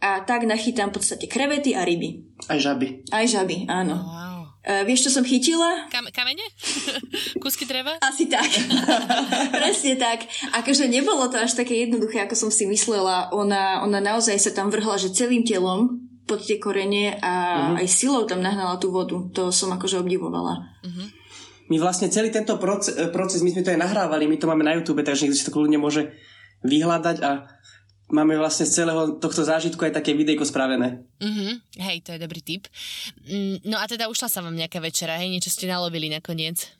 [0.00, 2.24] a tak nachytám v podstate krevety a ryby.
[2.52, 3.08] Aj žaby.
[3.08, 3.96] Aj žaby, áno.
[3.96, 4.36] Wow.
[4.66, 5.86] Uh, vieš, čo som chytila?
[5.94, 6.42] Kam- kamene?
[7.42, 8.02] Kusky dreva?
[8.02, 8.50] Asi tak.
[9.62, 10.26] Presne tak.
[10.58, 13.30] Akože nebolo to až také jednoduché, ako som si myslela.
[13.30, 17.32] Ona, ona naozaj sa tam vrhla, že celým telom pod tie korene a
[17.72, 17.78] uh-huh.
[17.78, 19.14] aj silou tam nahnala tú vodu.
[19.38, 20.58] To som akože obdivovala.
[20.82, 21.06] Uh-huh.
[21.70, 24.74] My vlastne celý tento proces, proces, my sme to aj nahrávali, my to máme na
[24.74, 26.10] YouTube, takže niekto si to kľudne môže
[26.66, 27.46] vyhľadať a
[28.10, 31.02] máme vlastne z celého tohto zážitku aj také videjko spravené.
[31.18, 31.52] Mm-hmm.
[31.82, 32.70] Hej, to je dobrý tip.
[33.26, 35.30] Mm, no a teda ušla sa vám nejaká večera, hej?
[35.30, 36.70] Niečo ste nalovili nakoniec?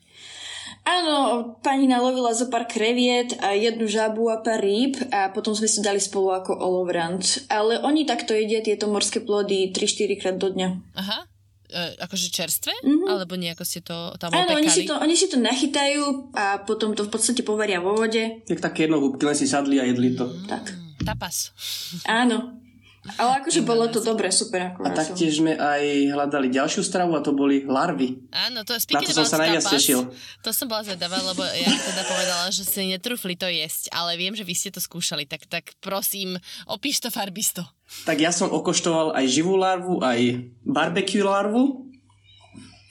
[0.87, 1.15] Áno,
[1.59, 5.83] pani nalovila zo pár kreviet a jednu žabu a pár rýb a potom sme si
[5.83, 7.23] dali spolu ako olovrant.
[7.51, 10.69] Ale oni takto jedia tieto morské plody 3-4 krát do dňa.
[10.95, 11.27] Aha.
[11.67, 12.71] E, akože čerstvé?
[12.83, 13.07] Mm-hmm.
[13.11, 16.95] Alebo nejako ste to tam Áno, oni si to, oni si to nachytajú a potom
[16.95, 18.47] to v podstate povaria vo vode.
[18.47, 20.31] Jak také jedno len si sadli a jedli to.
[20.31, 20.47] Mm.
[20.47, 21.55] Tak tapas.
[22.03, 22.67] Áno.
[23.15, 24.75] Ale akože bolo to dobre, super.
[24.75, 28.19] Ako a taktiež sme aj hľadali ďalšiu stravu a to boli larvy.
[28.35, 30.11] Áno, to je Na to som sa najviac tapas, tešil.
[30.43, 34.35] To som bola zvedavá, lebo ja teda povedala, že si netrúfli to jesť, ale viem,
[34.35, 36.35] že vy ste to skúšali, tak, tak prosím,
[36.67, 37.63] opíš to farbisto.
[38.03, 41.87] Tak ja som okoštoval aj živú larvu, aj barbecue larvu.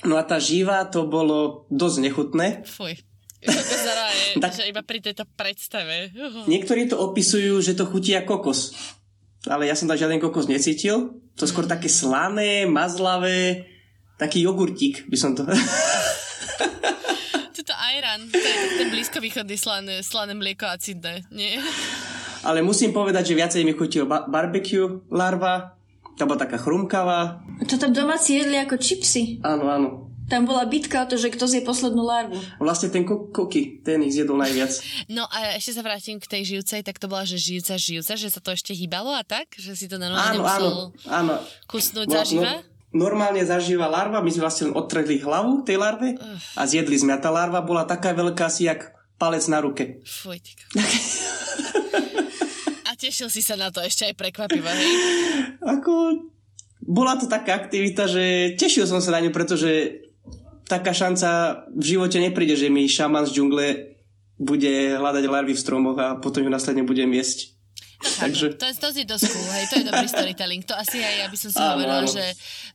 [0.09, 2.47] No a tá živá to bolo dosť nechutné.
[2.65, 3.06] Fuj.
[3.47, 6.11] Vyzerá je, tak, že iba pri tejto predstave.
[6.51, 8.75] Niektorí to opisujú, že to chutí ako kokos.
[9.47, 11.23] Ale ja som tam žiaden kokos necítil.
[11.39, 11.73] To skôr mm.
[11.79, 13.71] také slané, mazlavé,
[14.19, 15.47] taký jogurtík by som to...
[17.57, 21.59] Toto ajran, to je ten blízkovýchodný slané, slané mlieko acidné, nie?
[22.47, 25.75] Ale musím povedať, že viacej mi chutil ba- barbecue larva,
[26.15, 27.43] tá bola taká chrumkavá.
[27.67, 29.43] To tam domáci jedli ako čipsy.
[29.43, 29.89] Áno, áno.
[30.27, 32.35] Tam bola bitka o to, že kto zje poslednú larvu.
[32.59, 34.75] Vlastne ten koky, ten ich zjedol najviac.
[35.07, 38.35] No a ešte sa vrátim k tej živcej, tak to bola, že živca, živca, že
[38.35, 39.55] sa to ešte hýbalo a tak?
[39.55, 41.35] Že si to normálne áno, musel áno, áno.
[41.71, 42.53] kusnúť Bola, zaživa?
[42.91, 46.19] No, normálne zažíva larva, my sme vlastne len odtrhli hlavu tej larve
[46.59, 47.15] a zjedli sme.
[47.15, 50.03] A tá larva bola taká veľká asi jak palec na ruke.
[50.03, 50.43] Fuj,
[52.87, 54.91] A tešil si sa na to ešte aj prekvapivo, hej?
[55.63, 55.93] Ako,
[56.87, 60.03] bola to taká aktivita, že tešil som sa na ňu, pretože
[60.67, 63.67] taká šanca v živote nepríde, že mi šaman z džungle
[64.37, 67.57] bude hľadať larvy v stromoch a potom ju následne budem jesť.
[67.97, 68.61] No, Takže...
[68.61, 70.63] To, to je dosť cool, hej, to je dobrý storytelling.
[70.69, 72.13] To asi aj ja by som si áno, hovorila, áno.
[72.13, 72.25] že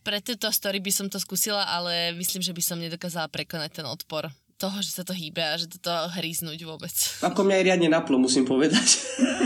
[0.02, 3.86] pre túto story by som to skúsila, ale myslím, že by som nedokázala prekonať ten
[3.86, 6.94] odpor toho, že sa to hýbe a že to hríznúť vôbec.
[7.22, 9.02] Ako mňa aj riadne naplo, musím povedať.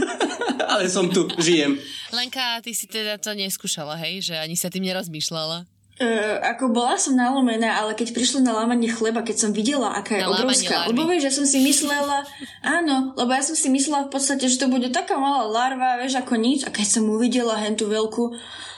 [0.71, 1.79] ale som tu, žijem.
[2.11, 4.31] Lenka, ty si teda to neskúšala, hej?
[4.31, 5.67] Že ani sa tým nerozmýšľala?
[5.95, 10.19] Uh, ako bola som nalomená, ale keď prišlo na lámanie chleba, keď som videla, aká
[10.19, 12.27] je Na obrovská, lebo vieš, že som si myslela,
[12.59, 16.19] áno, lebo ja som si myslela v podstate, že to bude taká malá larva, vieš,
[16.19, 18.35] ako nič, a keď som uvidela hen tú veľkú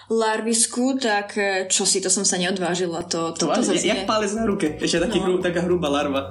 [0.07, 4.05] larvisku, tak eh, čo si, to som sa neodvážila, to, to, To, to, zase jak
[4.05, 4.07] nie.
[4.07, 4.77] pálec na ruke.
[4.77, 5.25] Ešte taký No.
[5.25, 6.29] hru, taká hrubá larva.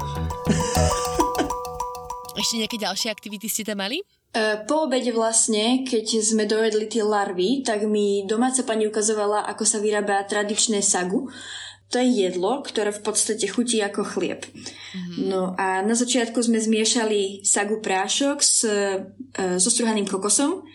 [2.36, 4.04] Ešte nejaké ďalšie aktivity ste tam mali?
[4.36, 9.64] E, Po obede vlastne, keď sme dojedli tie larvy, tak mi domáca pani ukazovala, ako
[9.64, 11.32] sa vyrába tradičné sagu.
[11.94, 14.42] To je jedlo, ktoré v podstate chutí ako chlieb.
[15.22, 19.06] No a na začiatku sme zmiešali sagu prášok s, e,
[19.56, 20.66] so struhaným kokosom.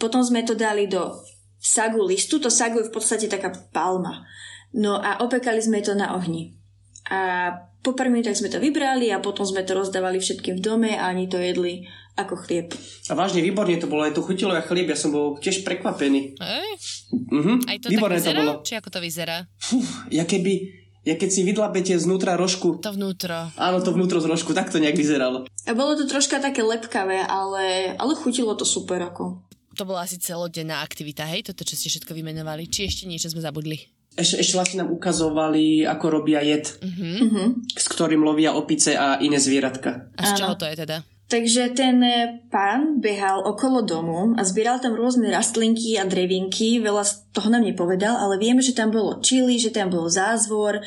[0.00, 1.12] Potom sme to dali do
[1.60, 2.40] sagu listu.
[2.40, 4.24] To sagu je v podstate taká palma.
[4.74, 6.56] No a opekali sme to na ohni.
[7.06, 7.52] A
[7.86, 11.06] po pár minútach sme to vybrali a potom sme to rozdávali všetkým v dome a
[11.06, 12.74] oni to jedli ako chlieb.
[13.06, 16.34] A vážne, výborne to bolo, aj to chutilo jak chlieb, ja som bol tiež prekvapený.
[16.34, 16.70] Ej,
[17.30, 17.52] Mhm.
[17.64, 18.40] aj to výborne tak to vyzerá?
[18.42, 18.54] bolo.
[18.60, 19.36] Či ako to vyzerá?
[19.56, 19.78] Fú,
[20.08, 20.52] ja keby,
[21.02, 23.52] ja keď si vydlapete znútra rožku, To vnútro.
[23.54, 25.46] áno, to vnútro z rožku, tak to nejak vyzeralo.
[25.62, 29.44] A bolo to troška také lepkavé, ale, ale chutilo to super ako.
[29.76, 31.44] To bola asi celodenná aktivita, hej?
[31.44, 32.64] Toto, čo ste všetko vymenovali.
[32.64, 33.76] Či ešte niečo sme zabudli?
[34.16, 37.52] Ešte, ešte vlastne nám ukazovali, ako robia jed, Uh-huh.
[37.76, 40.08] s ktorým lovia opice a iné zvieratka.
[40.16, 41.04] A z čoho to je teda?
[41.26, 46.78] Takže ten e, pán behal okolo domu a zbieral tam rôzne rastlinky a drevinky.
[46.78, 50.78] Veľa z toho nám nepovedal, ale vieme, že tam bolo čili, že tam bol zázvor
[50.78, 50.82] e,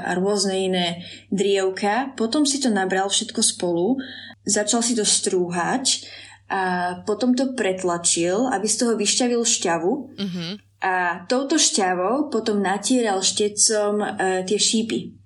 [0.00, 0.86] a rôzne iné
[1.28, 2.16] drievka.
[2.16, 4.00] Potom si to nabral všetko spolu,
[4.48, 6.08] začal si to strúhať
[6.48, 9.92] a potom to pretlačil, aby z toho vyšťavil šťavu.
[10.24, 10.44] Mhm.
[10.84, 14.06] A touto šťavou potom natieral štecom e,
[14.44, 15.24] tie šípy.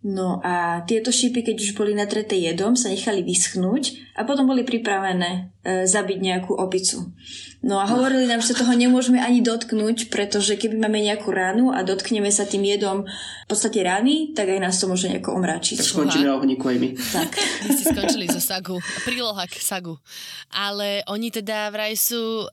[0.00, 4.64] No a tieto šípy, keď už boli natreté jedom, sa nechali vyschnúť a potom boli
[4.64, 5.30] pripravené
[5.60, 7.12] e, zabiť nejakú opicu.
[7.60, 11.76] No a hovorili nám, že sa toho nemôžeme ani dotknúť, pretože keby máme nejakú ránu
[11.76, 15.84] a dotkneme sa tým jedom v podstate rány, tak aj nás to môže nejako omráčiť.
[15.84, 16.88] Tak skončíme na ohníku aj my.
[16.96, 17.30] Tak.
[17.68, 18.80] Vy ste skončili zo sagu.
[19.04, 20.00] Príloha k sagu.
[20.48, 22.48] Ale oni teda vraj sú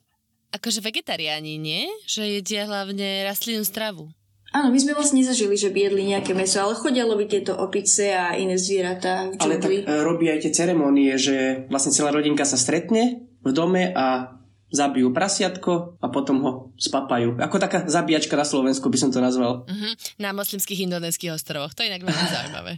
[0.52, 1.88] akože vegetariáni, nie?
[2.08, 4.08] Že jedia hlavne rastlinnú stravu.
[4.56, 8.16] Áno, my sme vlastne nezažili, že by jedli nejaké meso, ale chodia loviť tieto opice
[8.16, 9.84] a iné zvieratá Ale tak džungli.
[9.84, 15.16] e, robí aj tie ceremonie, že vlastne celá rodinka sa stretne v dome a zabijú
[15.16, 17.40] prasiatko a potom ho spapajú.
[17.40, 19.64] Ako taká zabíjačka na Slovensku by som to nazval.
[19.68, 20.20] Mhm.
[20.20, 21.72] Na moslimských indonéskych ostrovoch.
[21.72, 22.74] To je inak veľmi zaujímavé.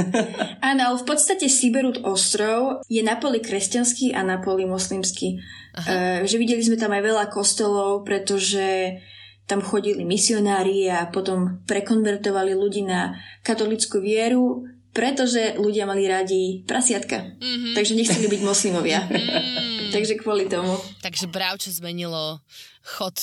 [0.70, 5.40] Áno, v podstate Siberut ostrov je na poli kresťanský a na poli moslimský.
[5.74, 9.00] Uh, že videli sme tam aj veľa kostolov, pretože
[9.44, 14.64] tam chodili misionári a potom prekonvertovali ľudí na katolickú vieru,
[14.94, 17.34] pretože ľudia mali radi prasiatka.
[17.42, 17.74] Mhm.
[17.74, 19.02] Takže nechceli byť moslimovia.
[19.10, 19.90] Mm.
[19.94, 20.78] Takže kvôli tomu.
[21.02, 22.38] Takže Bravčo zmenilo
[22.86, 23.18] chod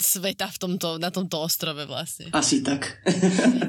[0.00, 2.32] sveta v tomto, na tomto ostrove vlastne.
[2.32, 3.00] Asi tak.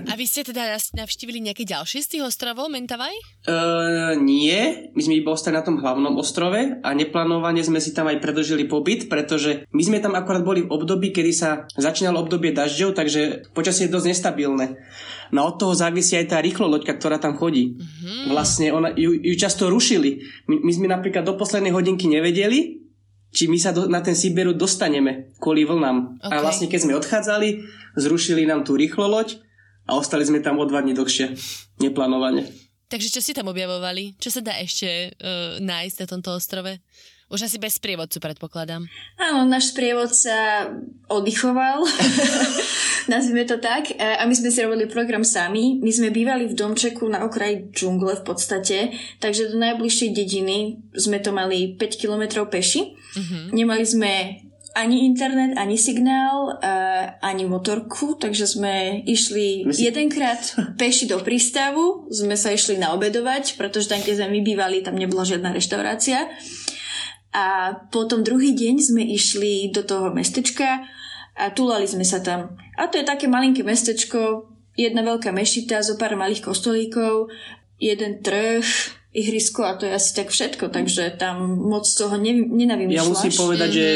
[0.10, 3.14] A vy ste teda navštívili nejaké ďalšie z tých ostrovov, Mentavaj?
[3.46, 8.08] Uh, nie, my sme iba ostali na tom hlavnom ostrove a neplánovane sme si tam
[8.08, 12.56] aj predlžili pobyt, pretože my sme tam akorát boli v období, kedy sa začínalo obdobie
[12.56, 14.80] dažďov, takže počasie je dosť nestabilné.
[15.32, 17.80] No od toho závisí aj tá rýchlo loďka, ktorá tam chodí.
[17.80, 18.36] Mhm.
[18.36, 20.24] Vlastne ona, ju, ju často rušili.
[20.52, 22.81] My, my sme napríklad do poslednej hodinky nevedeli,
[23.32, 26.20] či my sa do, na ten Siberu dostaneme kvôli vlnám.
[26.20, 26.32] Ok.
[26.32, 27.64] A vlastne keď sme odchádzali,
[27.96, 29.40] zrušili nám tú rýchlo loď
[29.88, 31.36] a ostali sme tam o dva dní dlhšie.
[31.80, 32.48] Neplánovane.
[32.92, 34.20] Takže čo ste tam objavovali?
[34.20, 36.76] Čo sa dá ešte uh, nájsť na tomto ostrove?
[37.32, 38.92] Už asi bez sprievodcu, predpokladám.
[39.16, 40.68] Áno, náš sprievodca
[41.08, 41.80] oddychoval,
[43.14, 45.80] nazvime to tak, e, a my sme si robili program sami.
[45.80, 48.78] My sme bývali v domčeku na okraji džungle v podstate,
[49.24, 53.00] takže do najbližšej dediny sme to mali 5 kilometrov peši.
[53.00, 53.56] Uh-huh.
[53.56, 56.76] Nemali sme ani internet, ani signál, e,
[57.20, 60.40] ani motorku, takže sme išli si- jedenkrát
[60.80, 65.28] peši do prístavu, sme sa išli naobedovať, pretože tam, kde sme my bývali, tam nebola
[65.28, 66.28] žiadna reštaurácia.
[67.32, 70.84] A potom druhý deň sme išli do toho mestečka
[71.40, 72.60] a tulali sme sa tam.
[72.76, 77.32] A to je také malinké mestečko, jedna veľká mešita, zo pár malých kostolíkov,
[77.80, 78.64] jeden trh,
[79.12, 83.00] ihrisko a to je asi tak všetko, takže tam moc toho ne, nenavymýšľaš.
[83.00, 83.88] Ja musím povedať, že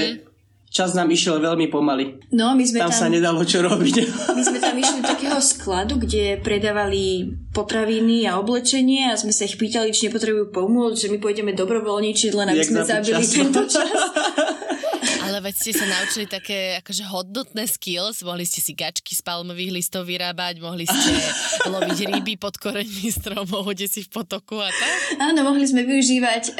[0.75, 2.19] čas nám išiel veľmi pomaly.
[2.35, 3.95] No, my sme Tam tam, sa nedalo čo robiť.
[4.35, 9.47] my sme tam išli do takého skladu, kde predávali potraviny a oblečenie a sme sa
[9.47, 13.31] ich pýtali, či nepotrebujú pomôcť, že my pôjdeme dobrovoľničiť, len aby Jak sme zabili čas.
[13.31, 13.87] tento čas.
[15.25, 19.73] Ale veď ste sa naučili také akože hodnotné skills, mohli ste si gačky z palmových
[19.73, 21.11] listov vyrábať, mohli ste
[21.73, 24.91] loviť ryby pod koreňmi stromov, hodiť si v potoku a tak.
[25.17, 26.51] Áno, mohli sme využívať e,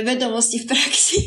[0.00, 1.18] vedomosti v praxi.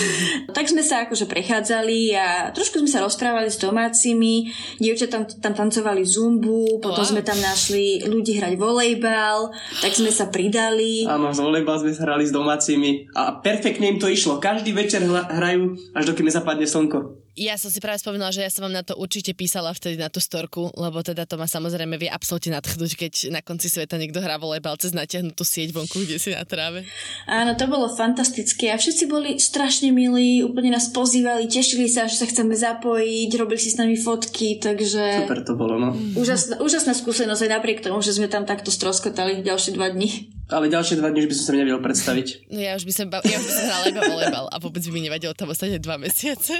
[0.56, 4.50] tak sme sa akože prechádzali a trošku sme sa rozprávali s domácimi,
[4.82, 7.10] dievčatá tam, tam tancovali zumbu, potom wow.
[7.12, 11.04] sme tam našli ľudí hrať volejbal, tak sme sa pridali.
[11.06, 14.42] Áno, z volejbal sme sa hrali s domácimi a perfektne im to išlo.
[14.42, 17.21] Každý večer hrajú, až dokým nezapadne slnko.
[17.32, 20.12] Ja som si práve spomínala, že ja som vám na to určite písala vtedy na
[20.12, 24.20] tú storku, lebo teda to ma samozrejme vie absolútne nadchnúť, keď na konci sveta niekto
[24.20, 26.84] hrá volejbal cez natiahnutú sieť vonku, kde si na tráve.
[27.24, 32.20] Áno, to bolo fantastické a všetci boli strašne milí, úplne nás pozývali, tešili sa, že
[32.20, 35.24] sa chceme zapojiť, robili si s nami fotky, takže...
[35.24, 35.96] Super to bolo, no.
[36.12, 40.41] Úžasná, úžasná skúsenosť aj napriek tomu, že sme tam takto stroskotali ďalšie dva dni.
[40.52, 42.52] Ale ďalšie dva dni už by som sa nevedel predstaviť.
[42.52, 44.92] No ja už by som, ja už by som hrala iba volejbal a vôbec by
[44.92, 46.52] mi nevadilo tam ostať dva mesiace.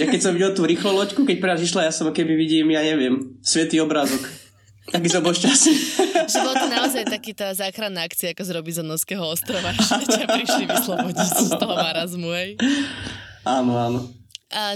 [0.00, 2.80] Ja keď som videl tú rýchlo loďku, keď práve išla, ja som keby vidím, ja
[2.80, 4.24] neviem, svetý obrázok.
[4.86, 5.74] Taký som bol šťastný.
[6.30, 10.64] Že bolo to naozaj taký tá záchranná akcia ako z Robizonovského ostrova, že ťa prišli
[10.70, 12.50] vyslobodiť z toho marazmu, hej.
[13.42, 14.00] Áno, áno.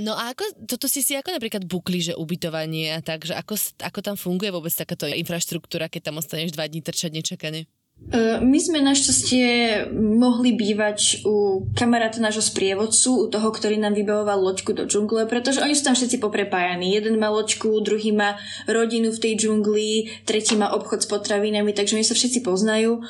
[0.02, 3.54] No a ako, toto si si ako napríklad bukli, že ubytovanie a tak, že ako,
[3.78, 7.70] ako tam funguje vôbec takáto infraštruktúra, keď tam ostaneš dva dní trčať nečakane?
[8.08, 9.46] E, my sme našťastie
[9.94, 15.60] mohli bývať u kamaráta nášho sprievodcu, u toho, ktorý nám vybavoval loďku do džungle, pretože
[15.60, 16.96] oni sú tam všetci poprepájaní.
[16.96, 22.00] Jeden má loďku, druhý má rodinu v tej džungli, tretí má obchod s potravinami, takže
[22.00, 23.04] oni sa všetci poznajú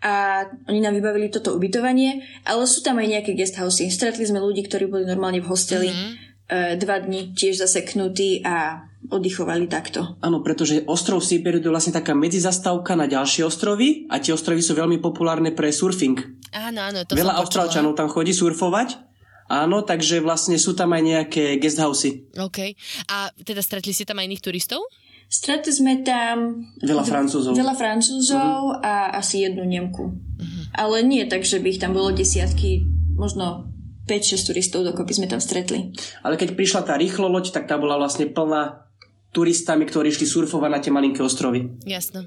[0.00, 3.92] a oni nám vybavili toto ubytovanie, ale sú tam aj nejaké guesthousey.
[3.92, 6.80] Stretli sme ľudí, ktorí boli normálne v hosteli mm-hmm.
[6.80, 10.20] dva dni, tiež zaseknutí a oddychovali takto.
[10.20, 14.76] Áno, pretože ostrov Siberu je vlastne taká medzizastávka na ďalšie ostrovy a tie ostrovy sú
[14.76, 16.20] veľmi populárne pre surfing.
[16.52, 19.08] Áno, áno, to Veľa Austrálčanov tam chodí surfovať.
[19.50, 22.30] Áno, takže vlastne sú tam aj nejaké guesthousey.
[22.38, 22.76] OK.
[23.10, 24.84] A teda stretli si tam aj iných turistov?
[25.26, 26.70] Stretli sme tam...
[26.78, 27.58] Veľa Francúzov.
[27.58, 28.82] Veľa Francúzov uh-huh.
[28.82, 30.06] a asi jednu Nemku.
[30.06, 30.62] Uh-huh.
[30.74, 32.86] Ale nie tak, že by ich tam bolo desiatky,
[33.18, 33.70] možno
[34.06, 35.94] 5-6 turistov dokopy sme tam stretli.
[36.26, 38.89] Ale keď prišla tá rýchlo loď, tak tá bola vlastne plná
[39.30, 41.66] turistami, ktorí išli surfovať na tie malinké ostrovy.
[41.86, 42.26] Jasno.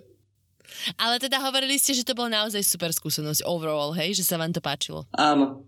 [0.99, 4.18] Ale teda hovorili ste, že to bola naozaj super skúsenosť overall, hej?
[4.20, 5.08] Že sa vám to páčilo.
[5.16, 5.64] Áno.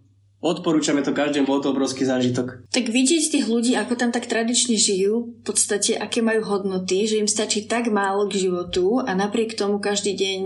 [0.46, 2.70] Odporúčame to každému, bol to obrovský zážitok.
[2.70, 7.18] Tak vidieť tých ľudí, ako tam tak tradične žijú, v podstate aké majú hodnoty, že
[7.18, 10.42] im stačí tak málo k životu a napriek tomu každý deň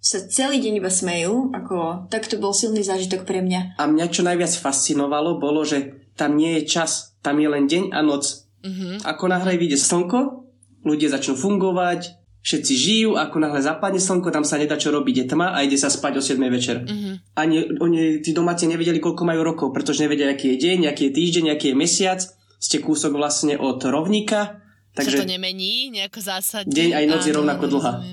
[0.00, 3.80] sa celý deň iba smejú, ako tak to bol silný zážitok pre mňa.
[3.80, 7.96] A mňa čo najviac fascinovalo, bolo, že tam nie je čas, tam je len deň
[7.96, 8.49] a noc.
[8.60, 8.94] Mm-hmm.
[9.04, 10.44] Ako náhle vyjde slnko,
[10.84, 15.26] ľudia začnú fungovať, všetci žijú, ako náhle zapadne slnko, tam sa nedá čo robiť, je
[15.28, 16.84] tma a ide sa spať o 7 večer.
[16.84, 17.14] Mm-hmm.
[17.36, 21.12] Ani oni, tí domáci nevedeli, koľko majú rokov, pretože nevedia, aký je deň, aký je
[21.16, 22.20] týždeň, aký je mesiac.
[22.60, 24.60] Ste kúsok vlastne od rovníka.
[24.92, 26.72] Takže sa to nemení nejako zásadne?
[26.72, 28.04] Deň aj noc je rovnako dlhá.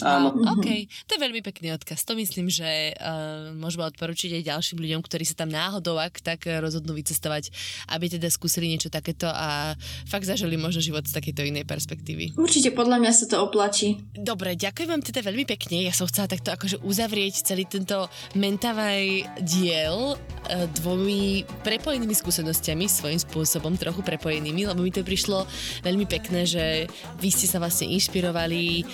[0.00, 0.32] Áno.
[0.56, 2.08] OK, to je veľmi pekný odkaz.
[2.08, 6.48] To myslím, že uh, môžeme odporučiť aj ďalším ľuďom, ktorí sa tam náhodou, ak tak
[6.48, 7.52] rozhodnú vycestovať,
[7.92, 9.76] aby teda skúsili niečo takéto a
[10.08, 12.32] fakt zažili možno život z takéto inej perspektívy.
[12.38, 14.00] Určite podľa mňa sa to oplatí.
[14.16, 15.84] Dobre, ďakujem vám teda veľmi pekne.
[15.84, 23.20] Ja som chcela takto akože uzavrieť celý tento mentavaj diel uh, dvomi prepojenými skúsenostiami, svojím
[23.20, 25.44] spôsobom trochu prepojenými, lebo mi to prišlo
[25.82, 26.86] veľmi pekné, že
[27.18, 28.84] vy ste sa vlastne inšpirovali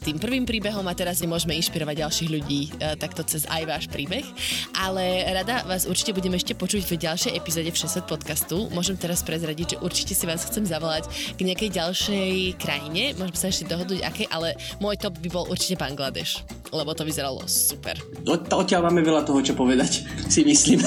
[0.00, 3.84] tým prvým svojim príbehom a teraz nemôžeme inšpirovať ďalších ľudí uh, takto cez aj váš
[3.92, 4.24] príbeh.
[4.72, 8.72] Ale rada vás určite budeme ešte počuť v ďalšej epizóde v 600 podcastu.
[8.72, 13.12] Môžem teraz prezradiť, že určite si vás chcem zavolať k nejakej ďalšej krajine.
[13.20, 16.40] Môžeme sa ešte dohodnúť, aké, ale môj top by bol určite Bangladeš,
[16.72, 18.00] lebo to vyzeralo super.
[18.24, 20.80] Odtiaľ máme veľa toho, čo povedať, si myslím.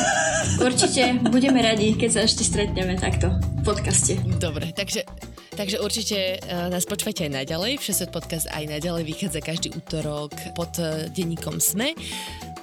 [0.58, 3.30] Určite budeme radi, keď sa ešte stretneme takto
[3.62, 4.18] v podcaste.
[4.42, 5.06] Dobre, takže
[5.54, 7.78] Takže určite uh, nás počúvajte aj naďalej.
[7.78, 11.92] Všesvet podcast aj naďalej vychádza každý útorok pod uh, denníkom SME.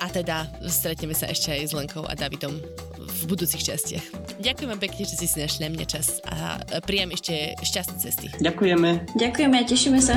[0.01, 2.57] A teda stretneme sa ešte aj s Lenkou a Davidom
[2.97, 4.05] v budúcich častiach.
[4.41, 8.27] Ďakujem vám pekne, že ste si našli na mňa čas a príjem ešte šťastné cesty.
[8.41, 9.13] Ďakujeme.
[9.13, 10.17] Ďakujeme a tešíme sa.